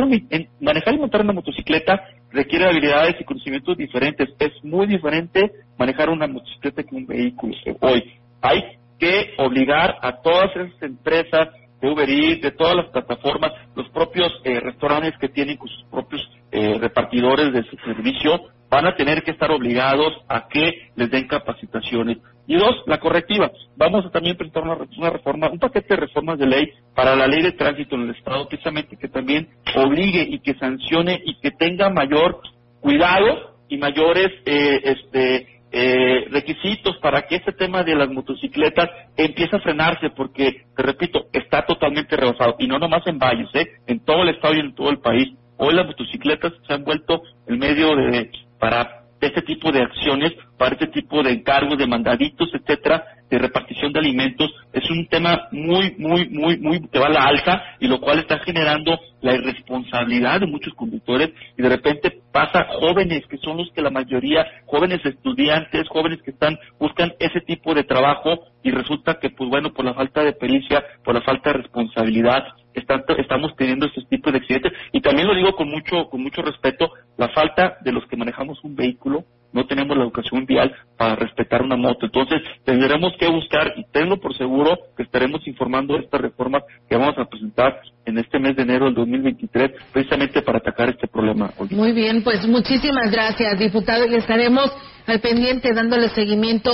[0.60, 4.30] manejar y montar una motocicleta requiere habilidades y conocimientos diferentes.
[4.40, 7.56] Es muy diferente manejar una motocicleta que un vehículo.
[7.82, 8.64] Hoy hay
[8.98, 11.50] que obligar a todas esas empresas
[11.82, 16.28] de Uber Eats, de todas las plataformas, los propios eh, restaurantes que tienen sus propios
[16.52, 21.28] eh, repartidores de su servicio, van a tener que estar obligados a que les den
[21.28, 22.18] capacitaciones.
[22.48, 23.52] Y dos, la correctiva.
[23.76, 27.42] Vamos a también presentar una, reforma, un paquete de reformas de ley para la ley
[27.42, 31.90] de tránsito en el Estado, precisamente que también obligue y que sancione y que tenga
[31.90, 32.42] mayor
[32.82, 39.56] cuidado y mayores eh, este, eh, requisitos para que este tema de las motocicletas empiece
[39.56, 42.56] a frenarse, porque, te repito, está totalmente rebasado.
[42.60, 43.68] Y no nomás en Valles, ¿eh?
[43.88, 45.34] en todo el Estado y en todo el país.
[45.58, 48.30] Hoy las motocicletas se han vuelto el medio de
[48.66, 53.94] para este tipo de acciones, para este tipo de encargos, de mandaditos, etcétera, de repartición
[53.94, 57.88] de alimentos, es un tema muy, muy, muy, muy que va a la alza y
[57.88, 63.38] lo cual está generando la irresponsabilidad de muchos conductores y de repente pasa jóvenes que
[63.38, 68.46] son los que la mayoría, jóvenes estudiantes, jóvenes que están, buscan ese tipo de trabajo
[68.64, 72.44] y resulta que pues bueno, por la falta de pericia, por la falta de responsabilidad,
[72.76, 76.92] estamos teniendo estos tipos de accidentes y también lo digo con mucho, con mucho respeto,
[77.18, 81.62] la falta de los que manejamos un vehículo no tenemos la educación vial para respetar
[81.62, 82.08] una moto.
[82.08, 87.18] Entonces, tendremos que buscar, y tengo por seguro que estaremos informando estas reformas que vamos
[87.18, 91.52] a presentar en este mes de enero del 2023, precisamente para atacar este problema.
[91.72, 94.70] Muy bien, pues muchísimas gracias, diputado, y estaremos
[95.08, 96.74] al pendiente dándole seguimiento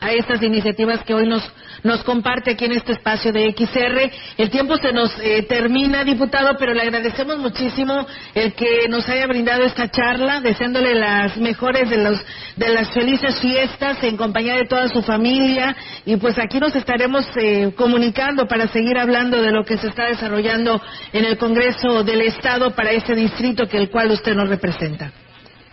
[0.00, 1.42] a estas iniciativas que hoy nos,
[1.82, 4.10] nos comparte aquí en este espacio de XR.
[4.36, 9.26] El tiempo se nos eh, termina, diputado, pero le agradecemos muchísimo el que nos haya
[9.26, 12.24] brindado esta charla, deseándole las mejores de, los,
[12.56, 15.74] de las felices fiestas en compañía de toda su familia.
[16.04, 20.06] Y pues aquí nos estaremos eh, comunicando para seguir hablando de lo que se está
[20.06, 20.80] desarrollando
[21.12, 25.23] en el Congreso del Estado para este distrito que el cual usted nos representa.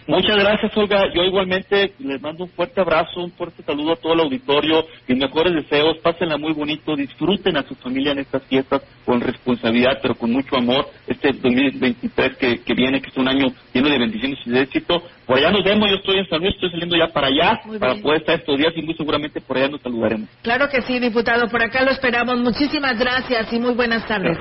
[0.08, 1.14] Muchas gracias, Olga.
[1.14, 5.18] Yo igualmente les mando un fuerte abrazo, un fuerte saludo a todo el auditorio, mis
[5.18, 10.16] mejores deseos, pásenla muy bonito, disfruten a su familia en estas fiestas con responsabilidad, pero
[10.16, 10.88] con mucho amor.
[11.08, 15.04] Este 2023 que, que viene, que es un año lleno de bendiciones y de éxito.
[15.26, 17.96] Por allá nos vemos, yo estoy en San Luis, estoy saliendo ya para allá, para
[17.96, 20.30] poder estar estos días y muy seguramente por allá nos saludaremos.
[20.42, 22.38] Claro que sí, diputado, por acá lo esperamos.
[22.40, 24.38] Muchísimas gracias y muy buenas tardes.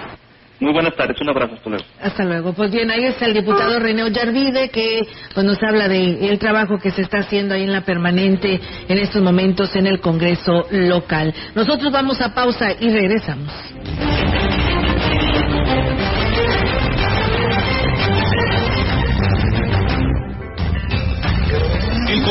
[0.60, 1.84] Muy buenas tardes, un abrazo, hasta luego.
[2.02, 2.52] Hasta luego.
[2.52, 5.00] Pues bien, ahí está el diputado René Ollarvide que
[5.34, 8.98] pues, nos habla de el trabajo que se está haciendo ahí en la permanente en
[8.98, 11.34] estos momentos en el Congreso local.
[11.54, 14.49] Nosotros vamos a pausa y regresamos.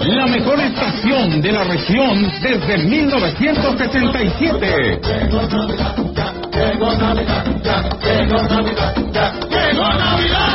[0.00, 5.00] la mejor estación de la región desde 1967.
[5.02, 5.96] Llegó Navidad,
[6.52, 7.44] llegó Navidad,
[9.50, 10.54] llegó Navidad.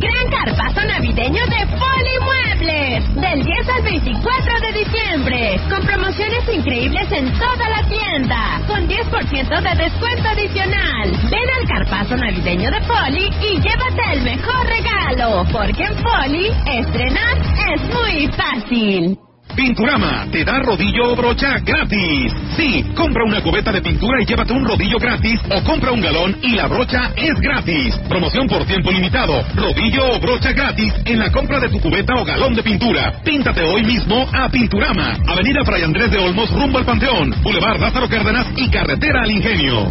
[0.00, 3.14] Gran carpazo navideño de Foli Muebles.
[3.16, 5.60] Del 10 al 24 de diciembre.
[5.68, 8.60] Con promociones increíbles en toda la tienda.
[8.68, 11.10] Con 10% de descuento adicional.
[11.28, 15.44] Ven al carpazo navideño de Foli y llévate el mejor regalo.
[15.50, 17.36] Porque en Foli, estrenar
[17.74, 19.27] es muy fácil.
[19.58, 22.32] Pinturama te da rodillo o brocha gratis.
[22.56, 26.38] Sí, compra una cubeta de pintura y llévate un rodillo gratis o compra un galón
[26.40, 27.96] y la brocha es gratis.
[28.08, 29.42] Promoción por tiempo limitado.
[29.56, 33.20] Rodillo o brocha gratis en la compra de tu cubeta o galón de pintura.
[33.24, 35.18] Píntate hoy mismo a Pinturama.
[35.26, 37.34] Avenida Fray Andrés de Olmos rumbo al Panteón.
[37.42, 39.90] Boulevard Lázaro Cárdenas y Carretera al Ingenio.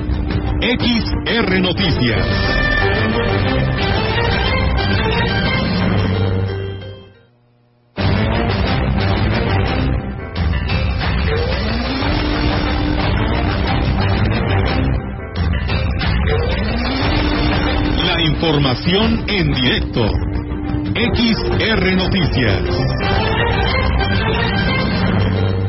[0.61, 2.27] XR Noticias.
[18.05, 20.07] La información en directo.
[20.93, 22.61] XR Noticias.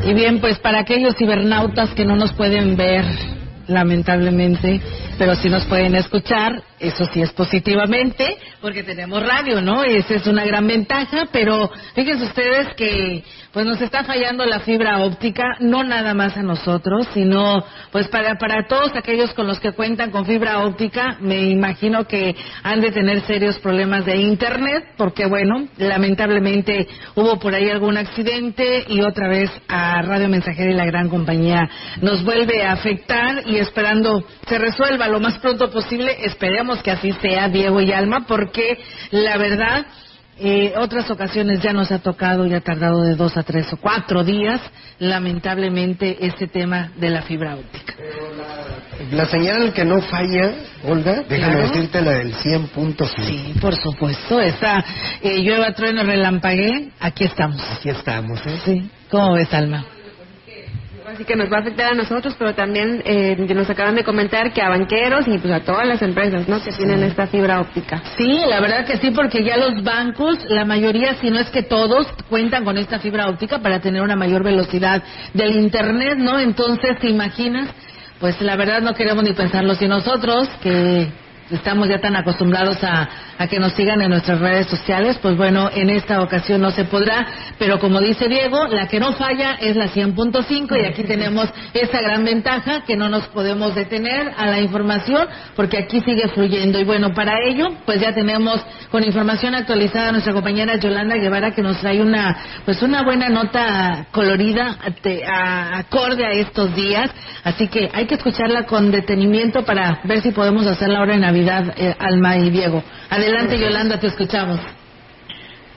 [0.05, 3.32] Y bien, pues para aquellos cibernautas que no nos pueden ver,
[3.67, 4.81] lamentablemente,
[5.17, 9.83] pero sí nos pueden escuchar, eso sí es positivamente, porque tenemos radio, ¿no?
[9.83, 14.99] Esa es una gran ventaja, pero fíjense ustedes que pues nos está fallando la fibra
[15.03, 19.73] óptica, no nada más a nosotros, sino pues para, para todos aquellos con los que
[19.73, 25.27] cuentan con fibra óptica, me imagino que han de tener serios problemas de internet, porque
[25.27, 30.85] bueno, lamentablemente hubo por ahí algún accidente y otra vez a Radio Mensajera y la
[30.85, 31.69] gran compañía
[32.01, 37.11] nos vuelve a afectar y esperando se resuelva lo más pronto posible, esperemos que así
[37.21, 38.77] sea, Diego y Alma, porque
[39.11, 39.85] la verdad,
[40.39, 43.77] eh, otras ocasiones ya nos ha tocado y ha tardado de dos a tres o
[43.77, 44.59] cuatro días,
[44.99, 47.93] lamentablemente, este tema de la fibra óptica.
[49.11, 50.53] La señal que no falla,
[50.85, 51.67] Olga, déjame Claro.
[51.69, 53.25] decirte la del 100.5.
[53.27, 54.83] Sí, por supuesto, esa
[55.21, 57.61] eh, llueva, trueno, relampaguee, aquí estamos.
[57.77, 58.59] Aquí estamos, ¿eh?
[58.65, 59.85] Sí, ¿cómo ves, Alma?
[61.13, 64.51] Así que nos va a afectar a nosotros, pero también eh, nos acaban de comentar
[64.51, 66.59] que a banqueros y pues a todas las empresas, ¿no?
[66.63, 68.01] Que tienen esta fibra óptica.
[68.17, 71.61] Sí, la verdad que sí, porque ya los bancos, la mayoría, si no es que
[71.61, 75.03] todos, cuentan con esta fibra óptica para tener una mayor velocidad
[75.35, 76.39] del internet, ¿no?
[76.39, 77.69] Entonces, ¿te imaginas?
[78.19, 81.09] Pues la verdad no queremos ni pensarlo si nosotros que
[81.51, 85.69] estamos ya tan acostumbrados a, a, que nos sigan en nuestras redes sociales, pues bueno,
[85.73, 87.27] en esta ocasión no se podrá,
[87.59, 92.01] pero como dice Diego, la que no falla es la 100.5 y aquí tenemos esa
[92.01, 96.79] gran ventaja que no nos podemos detener a la información porque aquí sigue fluyendo.
[96.79, 101.51] Y bueno, para ello, pues ya tenemos con información actualizada a nuestra compañera Yolanda Guevara
[101.51, 104.77] que nos trae una pues una buena nota colorida
[105.79, 107.09] acorde a estos días,
[107.43, 111.73] así que hay que escucharla con detenimiento para ver si podemos hacerla ahora en Navidad,
[111.77, 112.83] eh, Alma y Diego.
[113.31, 114.59] Yolanda, te escuchamos.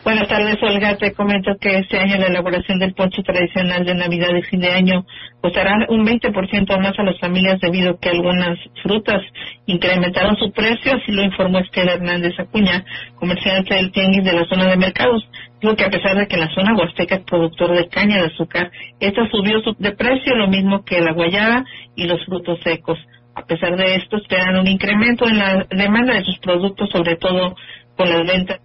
[0.03, 0.97] Buenas tardes, Olga.
[0.97, 4.71] Te comento que este año la elaboración del ponche tradicional de Navidad y fin de
[4.71, 5.05] año
[5.41, 9.23] costará un 20% más a las familias debido a que algunas frutas
[9.67, 12.85] incrementaron su precio, así lo informó Estela Hernández Acuña,
[13.17, 15.29] comerciante del Tianguis de la zona de mercados.
[15.61, 18.71] Dijo que a pesar de que la zona huasteca es productor de caña de azúcar,
[19.01, 22.99] esta subió de precio lo mismo que la guayaba y los frutos secos.
[23.37, 27.55] A pesar de esto, esperan un incremento en la demanda de sus productos, sobre todo
[27.95, 28.61] con las ventas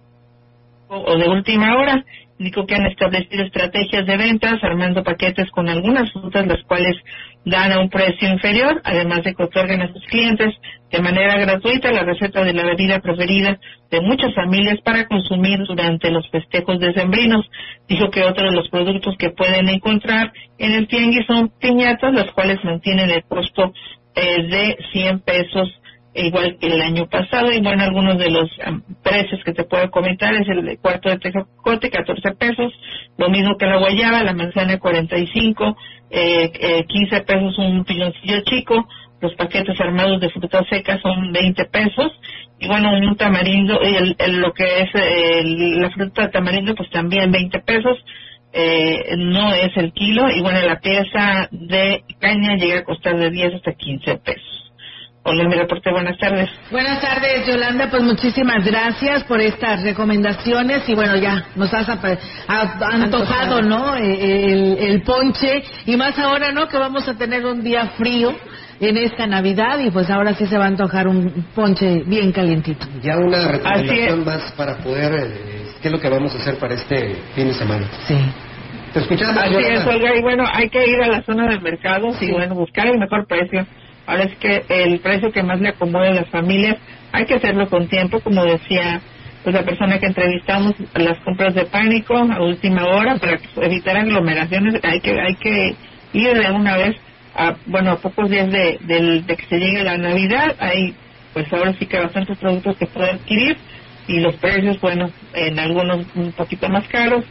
[0.88, 2.02] o de última hora.
[2.38, 6.96] Indicó que han establecido estrategias de ventas, armando paquetes con algunas frutas, las cuales
[7.44, 10.54] dan a un precio inferior, además de que otorgan a sus clientes
[10.90, 13.60] de manera gratuita la receta de la bebida preferida
[13.90, 17.48] de muchas familias para consumir durante los festejos decembrinos.
[17.88, 22.32] Dijo que otro de los productos que pueden encontrar en el tianguis son piñatas, las
[22.32, 23.72] cuales mantienen el costo
[24.14, 25.68] eh, de 100 pesos
[26.14, 28.50] igual que el año pasado y bueno algunos de los
[29.02, 32.72] precios que te puedo comentar es el cuarto de tejocote 14 pesos
[33.16, 35.76] lo mismo que la guayaba la manzana 45
[36.10, 38.86] eh, eh, 15 pesos un piloncillo chico
[39.22, 42.12] los paquetes armados de frutas secas son 20 pesos
[42.58, 47.30] y bueno un tamarindo el, el, lo que es el, la fruta tamarindo pues también
[47.30, 47.96] 20 pesos
[48.52, 53.30] eh, no es el kilo y bueno la pieza de caña llega a costar de
[53.30, 54.62] 10 hasta 15 pesos
[55.24, 56.50] Hola, mi reporte, buenas tardes.
[56.72, 63.62] Buenas tardes, Yolanda, pues muchísimas gracias por estas recomendaciones y bueno, ya nos has antojado,
[63.62, 63.94] ¿no?
[63.94, 66.66] Eh, el, el, ponche y más ahora, ¿no?
[66.66, 68.34] Que vamos a tener un día frío
[68.80, 72.84] en esta Navidad y pues ahora sí se va a antojar un ponche bien calientito.
[73.00, 76.74] Ya una recomendación más para poder, eh, ¿qué es lo que vamos a hacer para
[76.74, 77.86] este fin de semana?
[78.06, 78.16] Sí.
[78.94, 79.36] Te escuchamos.
[79.36, 82.26] Así es, Olga, y bueno, hay que ir a la zona del mercado sí.
[82.26, 83.66] y bueno, buscar el mejor precio
[84.06, 86.76] Ahora es que el precio que más le acomode a las familias
[87.12, 89.00] hay que hacerlo con tiempo, como decía
[89.44, 94.80] pues la persona que entrevistamos, las compras de pánico a última hora para evitar aglomeraciones.
[94.84, 95.74] Hay que hay que
[96.12, 96.96] ir de una vez
[97.34, 100.56] a bueno a pocos días de, de, de que se llegue la Navidad.
[100.58, 100.94] Hay
[101.32, 103.56] pues ahora sí que bastantes productos que puede adquirir
[104.06, 107.24] y los precios bueno en algunos un poquito más caros,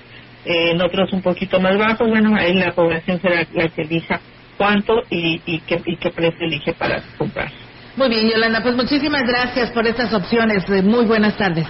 [0.45, 2.09] en otros un poquito más bajos.
[2.09, 4.21] Bueno ahí la población será la que elija
[4.57, 7.51] cuánto y, y, qué, y qué precio elige para comprar.
[7.97, 10.67] Muy bien, Yolanda, pues muchísimas gracias por estas opciones.
[10.83, 11.67] Muy buenas tardes.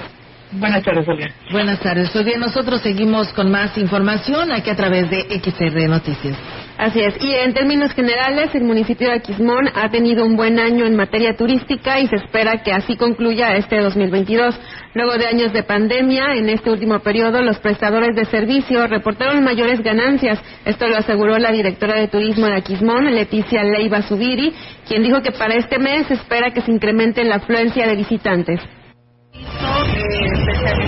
[0.52, 1.34] Buenas tardes, Olga.
[1.52, 2.16] Buenas tardes.
[2.16, 6.38] Hoy bien, nosotros seguimos con más información aquí a través de XR Noticias.
[6.82, 7.14] Así es.
[7.24, 11.38] Y en términos generales, el municipio de Aquismón ha tenido un buen año en materia
[11.38, 14.60] turística y se espera que así concluya este 2022.
[14.96, 19.84] Luego de años de pandemia, en este último periodo, los prestadores de servicio reportaron mayores
[19.84, 20.40] ganancias.
[20.66, 24.52] Esto lo aseguró la directora de turismo de Aquismón, Leticia Leiva Subiri,
[24.88, 28.60] quien dijo que para este mes espera que se incremente la afluencia de visitantes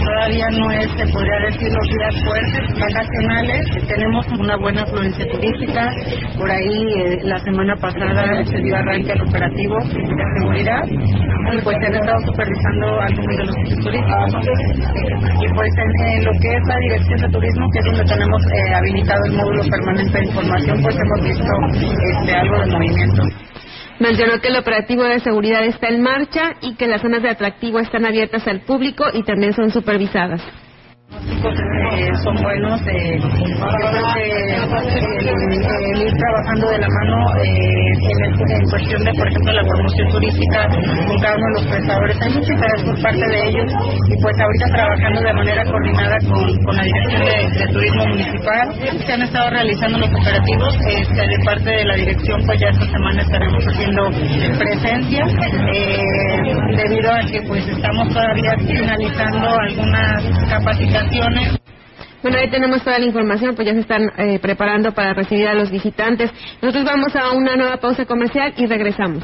[0.04, 3.88] todavía no es, se podría decir, los días fuertes vacacionales.
[3.88, 5.92] Tenemos una buena afluencia turística.
[6.38, 11.78] Por ahí, eh, la semana pasada se dio arranque al operativo de seguridad y pues
[11.80, 14.34] se han estado supervisando algunos de los sitios turísticos.
[15.42, 18.74] Y pues en, lo que es la dirección de turismo, que es donde tenemos eh,
[18.76, 21.54] habilitado el módulo permanente de información, pues hemos visto
[22.20, 23.43] este, algo de movimiento.
[24.00, 27.80] Mencionó que el operativo de seguridad está en marcha y que las zonas de atractivo
[27.80, 30.42] están abiertas al público y también son supervisadas.
[31.24, 32.82] Eh, son buenos.
[32.82, 33.20] Eh,
[34.14, 37.94] que el, ir trabajando de la mano eh,
[38.50, 40.68] en, cuestión de, por ejemplo, la promoción turística
[41.08, 43.72] con cada uno de los prestadores, hay mucha interés por parte de ellos
[44.10, 48.76] y pues ahorita trabajando de manera coordinada con, con la Dirección de, de, Turismo Municipal.
[49.06, 52.86] Se han estado realizando los operativos este, de parte de la dirección, pues ya esta
[52.86, 54.10] semana estaremos haciendo
[54.60, 55.26] presencia
[55.74, 61.13] eh, debido a que pues estamos todavía finalizando algunas capacitaciones
[62.22, 65.54] Bueno, ahí tenemos toda la información, pues ya se están eh, preparando para recibir a
[65.54, 66.32] los visitantes.
[66.62, 69.24] Nosotros vamos a una nueva pausa comercial y regresamos.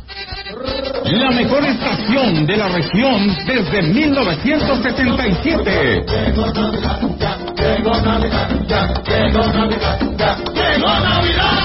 [1.11, 6.05] la mejor estación de la región desde 1977.
[6.07, 7.01] Llegó Navidad,
[7.55, 8.49] llegó Navidad,
[9.47, 9.99] Navidad,
[10.77, 11.57] Navidad.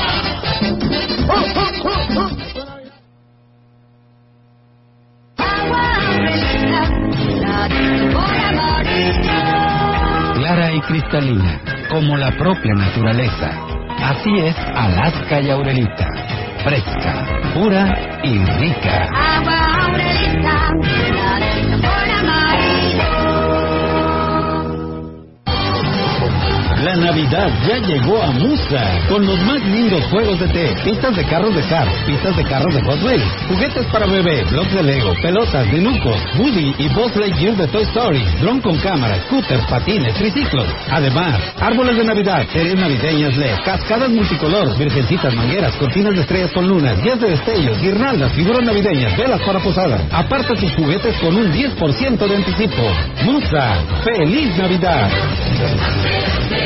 [10.34, 13.50] Clara y cristalina, como la propia naturaleza.
[14.02, 16.08] Así es Alaska y Aurelita.
[16.66, 19.08] Fresca, pura y rica.
[26.86, 31.24] La Navidad ya llegó a Musa con los más lindos juegos de té, pistas de
[31.24, 35.12] carros de Cars, pistas de carros de Hot Wheels, juguetes para bebé, bloques de Lego,
[35.20, 40.68] pelotas, dinucos, Woody y Buzz Lightyear de Toy Story, dron con cámara, scooters, patines, triciclos.
[40.88, 46.68] Además, árboles de Navidad, series navideñas LED, cascadas multicolor, virgencitas, mangueras, cortinas de estrellas con
[46.68, 50.02] lunas, guías de destellos, guirnaldas, figuras navideñas, velas para posadas.
[50.12, 52.82] Aparta tus juguetes con un 10% de anticipo.
[53.24, 53.74] Musa,
[54.04, 55.10] ¡Feliz Navidad!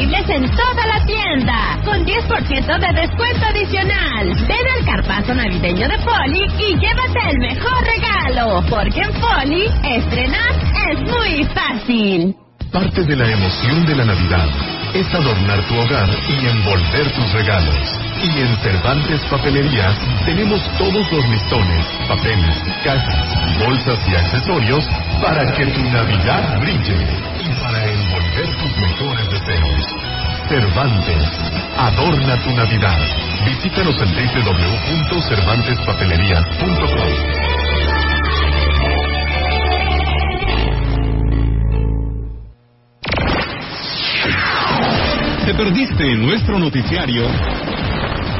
[0.00, 1.78] en toda la tienda.
[1.84, 4.28] Con 10% de descuento adicional.
[4.46, 8.62] Ven al carpazo navideño de Poli y llévate el mejor regalo.
[8.70, 10.54] Porque en Poli, estrenar
[10.90, 12.36] es muy fácil.
[12.72, 14.46] Parte de la emoción de la Navidad
[14.94, 17.98] es adornar tu hogar y envolver tus regalos.
[18.22, 19.94] Y en Cervantes Papelerías
[20.24, 24.84] tenemos todos los listones, papeles, cajas, bolsas y accesorios
[25.20, 27.06] para que tu Navidad brille
[27.40, 29.84] y para envolver tus mejores deseos.
[30.48, 31.24] Cervantes,
[31.76, 33.00] adorna tu Navidad.
[33.44, 37.12] Visítanos en www.cervantespapelerías.com.
[45.44, 47.28] ¿Te perdiste nuestro noticiario?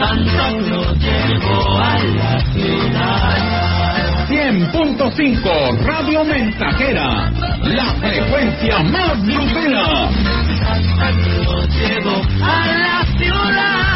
[0.00, 4.26] Santa Claus llegó a la ciudad.
[4.28, 7.30] 100.5 Radio Mensajera,
[7.64, 10.10] la frecuencia más grupera.
[10.58, 13.90] Santa Claus llegó a la ciudad.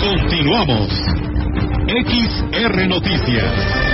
[0.00, 0.88] Continuamos.
[1.86, 3.87] XR Noticias.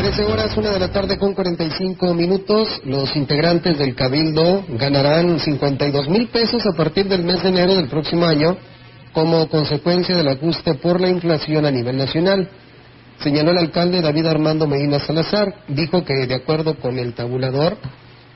[0.00, 2.80] Trece horas, una de la tarde con 45 minutos.
[2.86, 7.86] Los integrantes del Cabildo ganarán 52 mil pesos a partir del mes de enero del
[7.86, 8.56] próximo año
[9.12, 12.48] como consecuencia del ajuste por la inflación a nivel nacional.
[13.22, 17.76] Señaló el alcalde David Armando Medina Salazar, dijo que de acuerdo con el tabulador,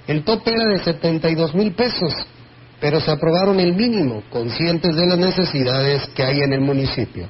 [0.07, 2.13] el tope era de 72 mil pesos,
[2.79, 7.27] pero se aprobaron el mínimo, conscientes de las necesidades que hay en el municipio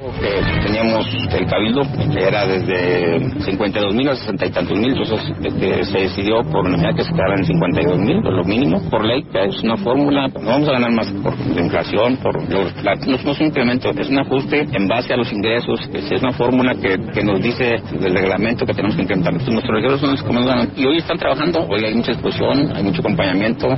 [0.00, 5.32] que teníamos el cabildo, que era desde 52 mil a 60 y tantos mil, entonces
[5.44, 9.22] este, se decidió por unanimidad que se quedara en 52 mil, lo mínimo, por ley,
[9.24, 12.94] que es una fórmula, no vamos a ganar más por la inflación, por los, la,
[12.94, 16.74] no, es un incremento, es un ajuste en base a los ingresos, es, una fórmula
[16.74, 19.32] que, que, nos dice del reglamento que tenemos que incrementar.
[19.32, 22.74] Entonces, nuestros ingresos son los que más y hoy están trabajando, hoy hay mucha exposición,
[22.74, 23.68] hay mucho acompañamiento.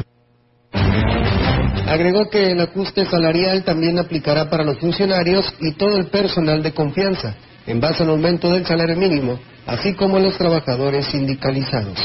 [1.92, 6.72] Agregó que el ajuste salarial también aplicará para los funcionarios y todo el personal de
[6.72, 7.34] confianza,
[7.66, 11.98] en base al aumento del salario mínimo, así como los trabajadores sindicalizados.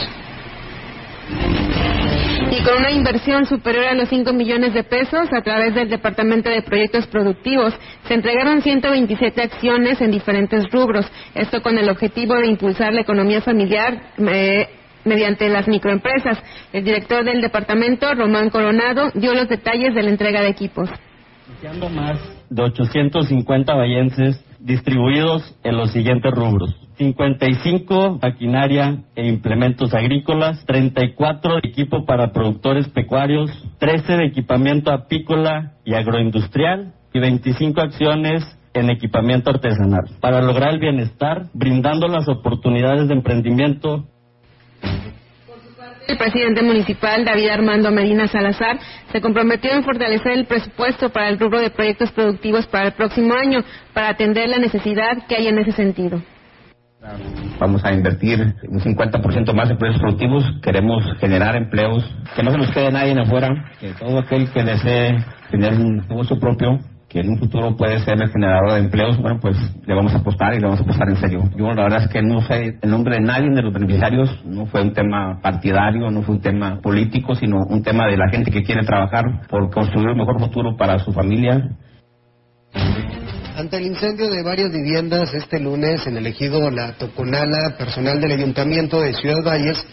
[2.52, 6.50] Y con una inversión superior a los 5 millones de pesos a través del Departamento
[6.50, 7.74] de Proyectos Productivos,
[8.10, 11.06] se entregaron 127 acciones en diferentes rubros.
[11.34, 14.12] Esto con el objetivo de impulsar la economía familiar.
[14.18, 14.68] Eh,
[15.08, 16.38] mediante las microempresas.
[16.74, 20.90] El director del departamento, Román Coronado, dio los detalles de la entrega de equipos.
[21.92, 26.76] más de 850 vallenses distribuidos en los siguientes rubros.
[26.98, 35.74] 55 maquinaria e implementos agrícolas, 34 de equipo para productores pecuarios, 13 de equipamiento apícola
[35.86, 38.44] y agroindustrial y 25 acciones
[38.74, 44.06] en equipamiento artesanal para lograr el bienestar, brindando las oportunidades de emprendimiento
[46.08, 48.80] el presidente municipal, David Armando Medina Salazar,
[49.12, 53.34] se comprometió en fortalecer el presupuesto para el rubro de proyectos productivos para el próximo
[53.34, 53.60] año,
[53.94, 56.22] para atender la necesidad que hay en ese sentido.
[57.60, 60.44] Vamos a invertir un 50% más en proyectos productivos.
[60.62, 62.04] Queremos generar empleos,
[62.36, 65.18] que no se nos quede nadie afuera, que todo aquel que desee
[65.52, 66.80] tener un negocio propio
[67.20, 70.54] en un futuro puede ser el generador de empleos, bueno, pues le vamos a apostar
[70.54, 71.50] y le vamos a apostar en serio.
[71.56, 74.66] Yo la verdad es que no sé el nombre de nadie de los beneficiarios, no
[74.66, 78.52] fue un tema partidario, no fue un tema político, sino un tema de la gente
[78.52, 81.70] que quiere trabajar por construir un mejor futuro para su familia.
[83.58, 88.34] Ante el incendio de varias viviendas este lunes en el ejido La Toconala, personal del
[88.34, 89.84] Ayuntamiento de Ciudad Valles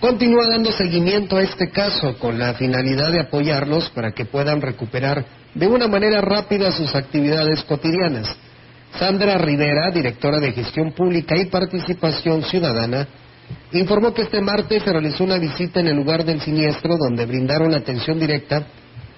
[0.00, 5.24] continúa dando seguimiento a este caso con la finalidad de apoyarlos para que puedan recuperar
[5.54, 8.34] de una manera rápida sus actividades cotidianas.
[8.98, 13.06] Sandra Rivera, directora de Gestión Pública y Participación Ciudadana,
[13.72, 17.74] informó que este martes se realizó una visita en el lugar del siniestro donde brindaron
[17.74, 18.66] atención directa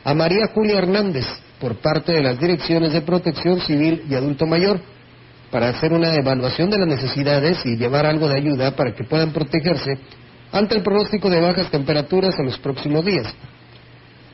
[0.04, 1.26] a María Julia Hernández
[1.60, 4.80] por parte de las direcciones de protección civil y adulto mayor
[5.50, 9.32] para hacer una evaluación de las necesidades y llevar algo de ayuda para que puedan
[9.32, 9.92] protegerse
[10.50, 13.32] ante el pronóstico de bajas temperaturas en los próximos días.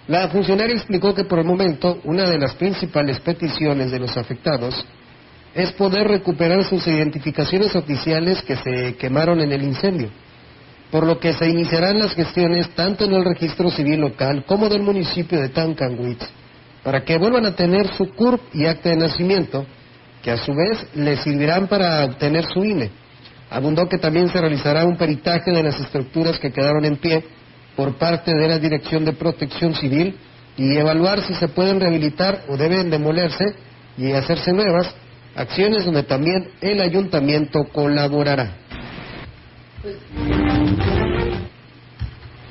[0.08, 4.84] La funcionaria explicó que por el momento una de las principales peticiones de los afectados
[5.54, 10.08] es poder recuperar sus identificaciones oficiales que se quemaron en el incendio,
[10.90, 14.82] por lo que se iniciarán las gestiones tanto en el registro civil local como del
[14.82, 16.26] municipio de Tancanwitz
[16.82, 19.66] para que vuelvan a tener su CURP y acta de nacimiento,
[20.22, 22.90] que a su vez les servirán para obtener su INE.
[23.50, 27.24] Abundó que también se realizará un peritaje de las estructuras que quedaron en pie
[27.78, 30.16] por parte de la Dirección de Protección Civil
[30.56, 33.44] y evaluar si se pueden rehabilitar o deben demolerse
[33.96, 34.92] y hacerse nuevas,
[35.36, 38.56] acciones donde también el ayuntamiento colaborará.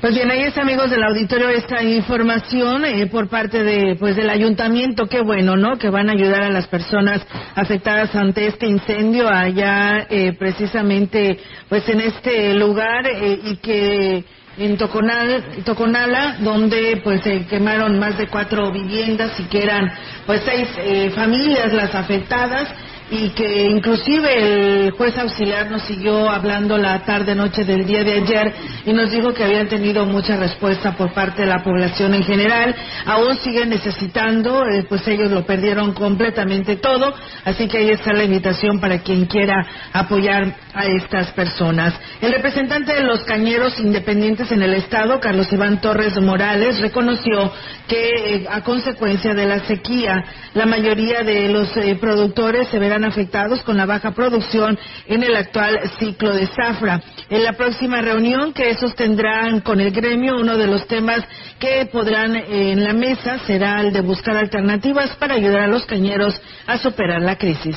[0.00, 4.30] Pues bien, ahí está, amigos del auditorio, esta información eh, por parte de, pues, del
[4.30, 5.08] ayuntamiento.
[5.08, 5.76] Qué bueno, ¿no?
[5.76, 7.20] Que van a ayudar a las personas
[7.54, 14.24] afectadas ante este incendio allá, eh, precisamente, pues, en este lugar eh, y que
[14.58, 19.90] en Toconala, donde pues se quemaron más de cuatro viviendas y que eran
[20.26, 22.68] pues seis eh, familias las afectadas
[23.10, 28.12] y que inclusive el juez auxiliar nos siguió hablando la tarde noche del día de
[28.14, 28.54] ayer
[28.84, 32.74] y nos dijo que habían tenido mucha respuesta por parte de la población en general.
[33.06, 38.24] Aún siguen necesitando eh, pues ellos lo perdieron completamente todo así que ahí está la
[38.24, 41.94] invitación para quien quiera apoyar a estas personas.
[42.20, 47.50] El representante de los cañeros independientes en el estado Carlos Iván Torres Morales reconoció
[47.86, 52.97] que eh, a consecuencia de la sequía la mayoría de los eh, productores se verán
[52.98, 57.00] verán afectados con la baja producción en el actual ciclo de zafra.
[57.30, 61.20] En la próxima reunión que sostendrán con el gremio, uno de los temas
[61.58, 65.84] que podrán eh, en la mesa será el de buscar alternativas para ayudar a los
[65.86, 67.76] cañeros a superar la crisis.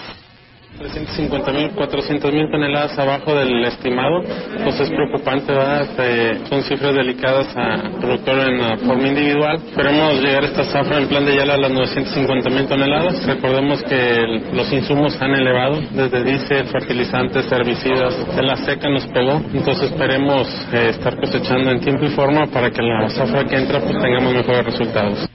[0.82, 4.22] 350 mil, 400 mil toneladas abajo del estimado,
[4.64, 5.82] pues es preocupante, ¿verdad?
[5.84, 9.58] Este, son cifras delicadas a productor en forma individual.
[9.58, 13.26] Esperemos llegar a esta zafra en plan de ya a las 950 mil toneladas.
[13.26, 19.42] Recordemos que los insumos han elevado, desde diésel, fertilizantes, herbicidas, en la seca nos pegó,
[19.54, 23.80] entonces esperemos eh, estar cosechando en tiempo y forma para que la zafra que entra
[23.80, 25.31] pues tengamos mejores resultados.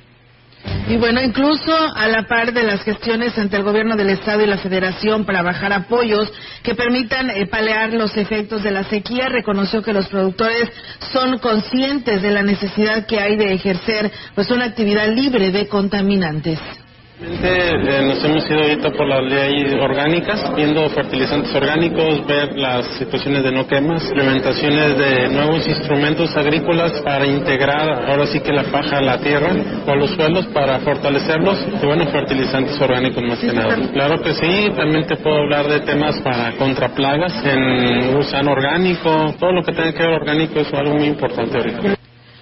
[0.88, 4.46] Y bueno, incluso a la par de las gestiones ante el gobierno del Estado y
[4.46, 6.32] la Federación para bajar apoyos
[6.62, 10.70] que permitan eh, palear los efectos de la sequía, reconoció que los productores
[11.12, 16.60] son conscientes de la necesidad que hay de ejercer pues una actividad libre de contaminantes.
[17.18, 23.42] Eh, nos hemos ido ahorita por las leyes orgánicas, viendo fertilizantes orgánicos, ver las situaciones
[23.42, 28.98] de no quemas, implementaciones de nuevos instrumentos agrícolas para integrar ahora sí que la paja
[28.98, 29.48] a la tierra
[29.86, 33.78] o a los suelos para fortalecerlos y bueno, fertilizantes orgánicos más que nada.
[33.94, 39.52] Claro que sí, también te puedo hablar de temas para contraplagas en gusano orgánico, todo
[39.52, 41.95] lo que tenga que ver orgánico es algo muy importante ahorita.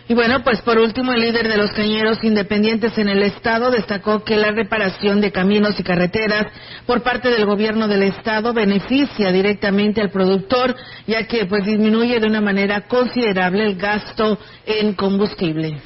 [0.07, 4.23] Y bueno, pues por último, el líder de los cañeros independientes en el Estado destacó
[4.23, 6.47] que la reparación de caminos y carreteras
[6.87, 10.77] por parte del gobierno del Estado beneficia directamente al productor,
[11.07, 15.81] ya que pues disminuye de una manera considerable el gasto en combustible.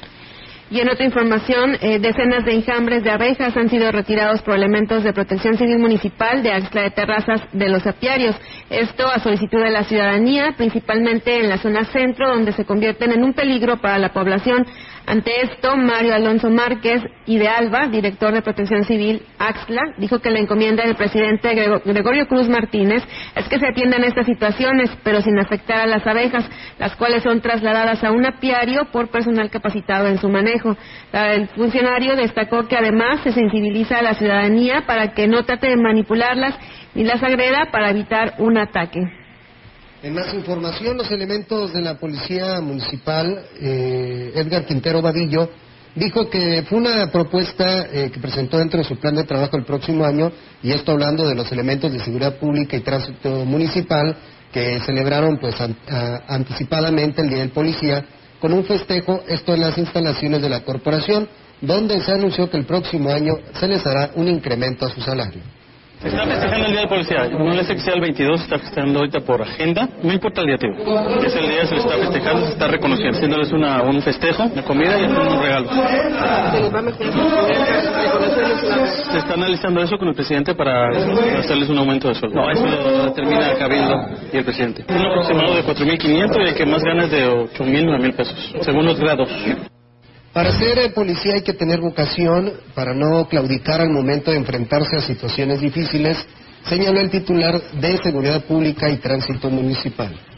[0.71, 5.03] Y en otra información, eh, decenas de enjambres de abejas han sido retirados por elementos
[5.03, 8.35] de protección civil municipal de Axla de Terrazas de los apiarios.
[8.69, 13.23] Esto a solicitud de la ciudadanía, principalmente en la zona centro, donde se convierten en
[13.23, 14.63] un peligro para la población.
[15.05, 20.29] Ante esto, Mario Alonso Márquez y de Alba, director de Protección Civil Axla, dijo que
[20.29, 23.03] la encomienda del presidente Gregorio Cruz Martínez
[23.35, 26.47] es que se atiendan estas situaciones, pero sin afectar a las abejas,
[26.77, 30.77] las cuales son trasladadas a un apiario por personal capacitado en su manejo.
[31.11, 35.77] El funcionario destacó que además se sensibiliza a la ciudadanía para que no trate de
[35.77, 36.55] manipularlas
[36.93, 39.18] ni las agreda para evitar un ataque.
[40.01, 45.49] En más información, los elementos de la Policía Municipal, eh, Edgar Quintero Vadillo,
[45.93, 49.65] dijo que fue una propuesta eh, que presentó dentro de su plan de trabajo el
[49.65, 50.31] próximo año,
[50.63, 54.15] y esto hablando de los elementos de seguridad pública y tránsito municipal
[54.53, 55.55] que celebraron pues
[56.27, 58.05] anticipadamente el Día del Policía
[58.39, 61.27] con un festejo, esto en las instalaciones de la corporación,
[61.59, 65.41] donde se anunció que el próximo año se les hará un incremento a su salario.
[66.01, 67.27] Se está festejando el Día de Policía.
[67.27, 69.89] No le sé que sea el 22, se está festejando ahorita por agenda.
[70.01, 70.71] No importa el día, tío.
[71.25, 73.17] Es el día, se le está festejando, se está reconociendo.
[73.17, 75.69] Haciéndoles una, un festejo, una comida y un regalo.
[79.11, 80.89] Se está analizando eso con el presidente para
[81.39, 82.41] hacerles un aumento de sueldo.
[82.41, 83.95] No, eso lo determina Cabildo
[84.31, 84.85] y el presidente.
[84.87, 88.85] Un aproximado de 4.500 y el que más gana es de 8.000, 9.000 pesos, según
[88.85, 89.29] los grados.
[90.33, 95.01] Para ser policía hay que tener vocación para no claudicar al momento de enfrentarse a
[95.01, 96.17] situaciones difíciles,
[96.65, 100.28] señaló el titular de Seguridad Pública y Tránsito Municipal.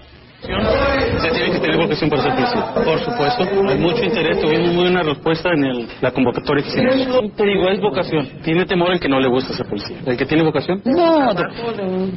[0.41, 2.73] Se tiene que tener vocación para ser policía.
[2.73, 7.35] Por supuesto, hay mucho interés, tuvimos muy buena respuesta en la convocatoria que hicimos.
[7.35, 8.27] Te digo, es vocación.
[8.43, 9.97] Tiene temor el que no le gusta ser policía.
[10.05, 10.81] ¿El que tiene vocación?
[10.83, 11.33] No.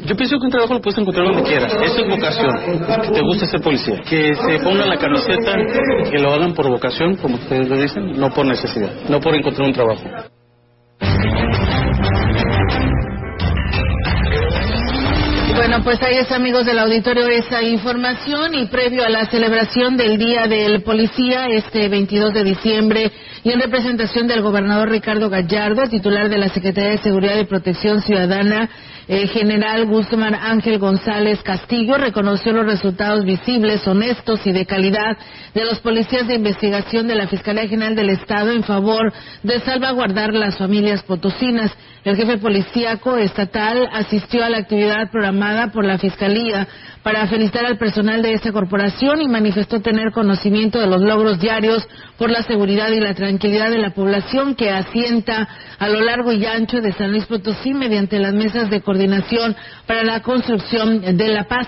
[0.07, 1.75] Yo pienso que un trabajo lo puedes encontrar donde quieras.
[1.75, 2.49] Eso es vocación.
[3.03, 4.01] Que te gusta ser policía.
[4.09, 5.57] Que se ponga la camiseta,
[6.11, 9.69] que lo hagan por vocación, como ustedes lo dicen, no por necesidad, no por encontrar
[9.69, 10.03] un trabajo.
[15.55, 18.55] Bueno, pues ahí es, amigos del auditorio, esa información.
[18.55, 23.13] Y previo a la celebración del Día del Policía, este 22 de diciembre,
[23.45, 28.01] y en representación del gobernador Ricardo Gallardo, titular de la Secretaría de Seguridad y Protección
[28.01, 28.71] Ciudadana,
[29.07, 35.19] eh, general Guzmán Ángel González Castillo reconoció los resultados visibles, honestos y de calidad
[35.53, 40.33] de los policías de investigación de la Fiscalía General del Estado en favor de salvaguardar
[40.33, 41.71] las familias potosinas.
[42.03, 46.67] El jefe policíaco estatal asistió a la actividad programada por la Fiscalía
[47.03, 51.87] para felicitar al personal de esta corporación y manifestó tener conocimiento de los logros diarios
[52.17, 56.47] por la seguridad y la tranquilidad de la población que asienta a lo largo y
[56.47, 59.57] ancho de San Luis Potosí mediante las mesas de coordinación
[59.87, 61.67] para la construcción de la paz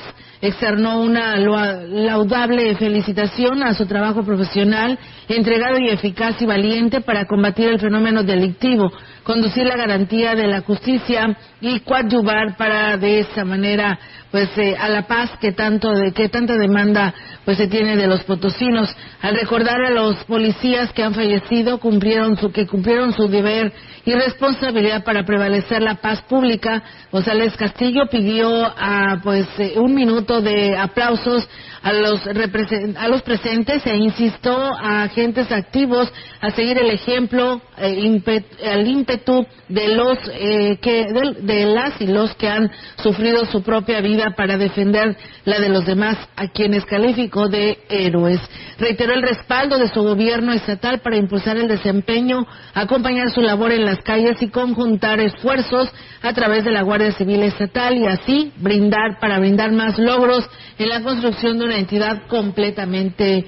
[0.49, 7.69] externó una laudable felicitación a su trabajo profesional, entregado y eficaz y valiente para combatir
[7.69, 8.91] el fenómeno delictivo,
[9.25, 13.99] conducir la garantía de la justicia y coadyuvar para de esa manera
[14.31, 18.07] pues eh, a la paz que tanto de que tanta demanda pues se tiene de
[18.07, 23.29] los potosinos al recordar a los policías que han fallecido cumplieron su, que cumplieron su
[23.29, 23.73] deber
[24.05, 26.83] y responsabilidad para prevalecer la paz pública.
[27.11, 31.49] González Castillo pidió a, pues, eh, un minuto de aplausos
[31.83, 38.21] a los, a los presentes e insistió a agentes activos a seguir el ejemplo, eh,
[38.61, 41.07] el ímpetu de los eh, que
[41.43, 42.71] de, las y los que han
[43.03, 48.41] sufrido su propia vida para defender la de los demás, a quienes calificó de héroes.
[48.79, 53.85] Reiteró el respaldo de su gobierno estatal para impulsar el desempeño, acompañar su labor en
[53.85, 55.91] las calles y conjuntar esfuerzos
[56.23, 60.49] a través de la Guardia Civil Estatal y así brindar para brindar más logros
[60.79, 63.45] en la construcción de una entidad completamente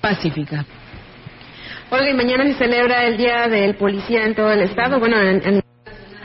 [0.00, 0.64] pacífica.
[1.90, 5.16] Olga, y mañana se celebra el Día del Policía en todo el Estado, bueno,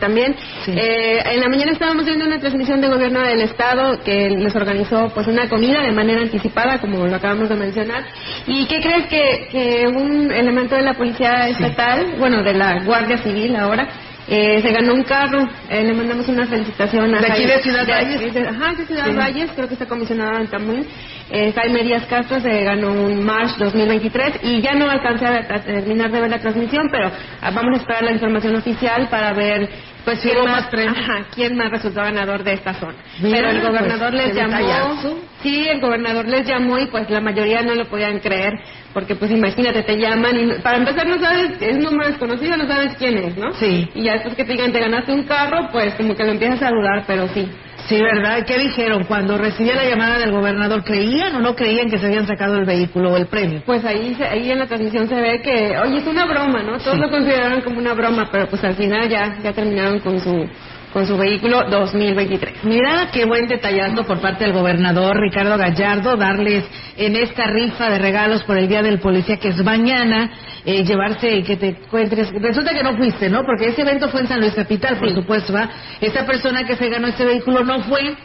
[0.02, 0.36] también.
[0.68, 5.10] Eh, en la mañana estábamos viendo una transmisión de gobierno del Estado que les organizó
[5.14, 8.04] pues una comida de manera anticipada, como lo acabamos de mencionar.
[8.48, 13.20] ¿Y qué crees que, que un elemento de la Policía Estatal, bueno, de la Guardia
[13.20, 13.88] Civil ahora,
[14.34, 17.86] eh, se ganó un carro, eh, le mandamos una felicitación a ¿De aquí de Ciudad
[17.86, 18.48] Valles?
[18.48, 20.88] ajá, de Ciudad Valles, creo que está comisionado en Tamuín.
[21.30, 26.12] Eh, Jaime Díaz Castro se ganó un March 2023 y ya no alcancé a, terminar
[26.12, 27.12] de ver la transmisión, pero
[27.42, 29.70] ah, vamos a esperar la información oficial para ver
[30.06, 32.96] pues quién más, ajá, quién más resultó ganador de esta zona.
[33.22, 37.62] Pero el pues, gobernador les llamó, sí, el gobernador les llamó y pues la mayoría
[37.62, 38.54] no lo podían creer,
[38.94, 42.96] porque pues imagínate, te llaman y para empezar no sabes, es número desconocido, no sabes
[42.98, 43.54] quién es, ¿no?
[43.54, 43.90] Sí.
[43.94, 46.62] Y ya después que te digan, te ganaste un carro, pues como que lo empiezas
[46.64, 47.48] a dudar, pero sí.
[47.92, 48.46] Sí, ¿verdad?
[48.46, 49.04] ¿Qué dijeron?
[49.04, 52.64] Cuando recibía la llamada del gobernador, ¿creían o no creían que se habían sacado el
[52.64, 53.64] vehículo o el premio?
[53.66, 56.78] Pues ahí ahí en la transmisión se ve que, oye, es una broma, ¿no?
[56.78, 60.48] Todos lo consideraron como una broma, pero pues al final ya, ya terminaron con su
[60.92, 62.64] con su vehículo 2023.
[62.64, 66.66] Mira qué buen detallazo por parte del gobernador Ricardo Gallardo darles
[66.98, 70.32] en esta rifa de regalos por el Día del Policía que es mañana
[70.66, 72.32] eh, llevarse y que te encuentres.
[72.32, 73.44] Resulta que no fuiste, ¿no?
[73.46, 75.70] Porque ese evento fue en San Luis Capital, por supuesto, ¿va?
[76.00, 78.16] Esa persona que se ganó ese vehículo no fue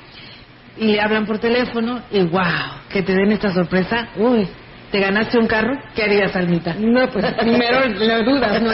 [0.79, 4.09] y le hablan por teléfono y wow, que te den esta sorpresa.
[4.17, 4.47] Uy,
[4.91, 5.77] ¿Te ganaste un carro?
[5.95, 6.75] ¿Qué harías, Almita?
[6.79, 8.71] No, pues primero lo dudas, ¿no?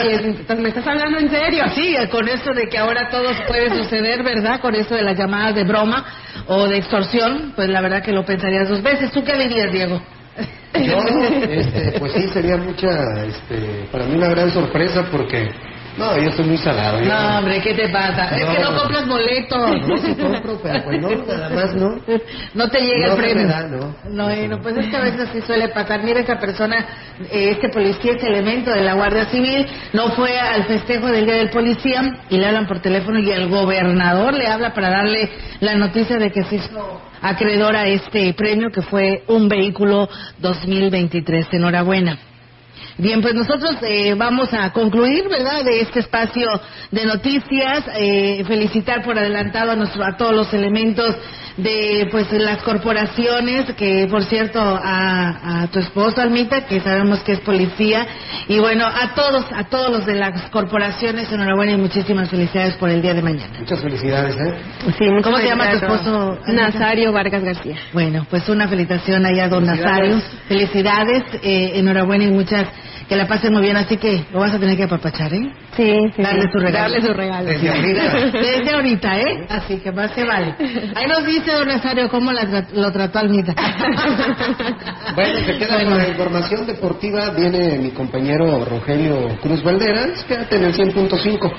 [0.57, 1.65] ¿Me estás hablando en serio?
[1.75, 4.61] Sí, con eso de que ahora todo puede suceder, ¿verdad?
[4.61, 6.05] Con eso de las llamadas de broma
[6.49, 9.11] o de extorsión, pues la verdad que lo pensarías dos veces.
[9.11, 10.03] ¿Tú qué dirías, Diego?
[10.75, 10.99] Yo,
[11.51, 12.89] este, pues sí, sería mucha,
[13.25, 15.51] este, para mí una gran sorpresa porque
[15.99, 17.01] no, yo estoy muy salado.
[17.01, 18.35] No, hombre, ¿qué te pasa?
[18.37, 19.89] es que no compras boletos.
[19.89, 22.01] No, si compro, pero pues no, nada más no.
[22.55, 23.49] No te llega el premio.
[23.69, 23.95] no.
[24.11, 26.03] No, no, pues es que a veces sí suele pasar.
[26.03, 26.87] Mira, esa persona,
[27.31, 31.35] eh, este policía, este elemento de la Guardia Civil, no fue al festejo del Día
[31.35, 35.31] del Policía y le hablan por teléfono y el gobernador le habla para darle
[35.61, 41.47] la noticia de que se hizo acreedor a este premio que fue un vehículo 2023.
[41.53, 42.32] Enhorabuena.
[42.99, 46.49] Bien, pues nosotros eh, vamos a concluir, ¿verdad?, de este espacio
[46.91, 47.85] de noticias.
[47.97, 51.17] Eh, felicitar por adelantado a, nuestro, a todos los elementos
[51.57, 57.33] de pues las corporaciones, que por cierto a, a tu esposo Almita, que sabemos que
[57.33, 58.07] es policía,
[58.49, 62.89] y bueno, a todos, a todos los de las corporaciones, enhorabuena y muchísimas felicidades por
[62.91, 63.59] el día de mañana.
[63.59, 64.55] Muchas felicidades, ¿eh?
[64.99, 66.39] Sí, ¿Cómo se llama tu esposo?
[66.47, 67.77] Nazario Vargas García.
[67.93, 70.21] Bueno, pues una felicitación allá don Nazario.
[70.49, 72.67] Felicidades, eh, enhorabuena y muchas
[73.09, 75.53] que la pasen muy bien, así que lo vas a tener que apapachar, ¿eh?
[75.77, 76.23] Sí, sí.
[76.23, 76.95] Darle su regalo.
[76.95, 77.49] Darle su regalo.
[77.49, 78.15] Desde ahorita.
[78.33, 79.47] Desde ahorita, ¿eh?
[79.49, 80.55] Así que más se vale.
[80.95, 83.55] Ahí nos dice don Nazario cómo lo trató Almita.
[85.15, 87.31] bueno, se queda con la información deportiva.
[87.31, 90.25] Viene mi compañero Rogelio Cruz Valderas.
[90.25, 91.53] Quédate en el 100.5.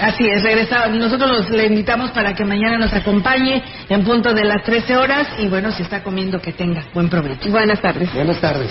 [0.00, 0.88] Así es, regresa.
[0.88, 5.48] Nosotros le invitamos para que mañana nos acompañe en punto de las 13 horas y
[5.48, 7.50] bueno, si está comiendo que tenga buen provecho.
[7.50, 8.12] Buenas tardes.
[8.12, 8.70] Buenas tardes.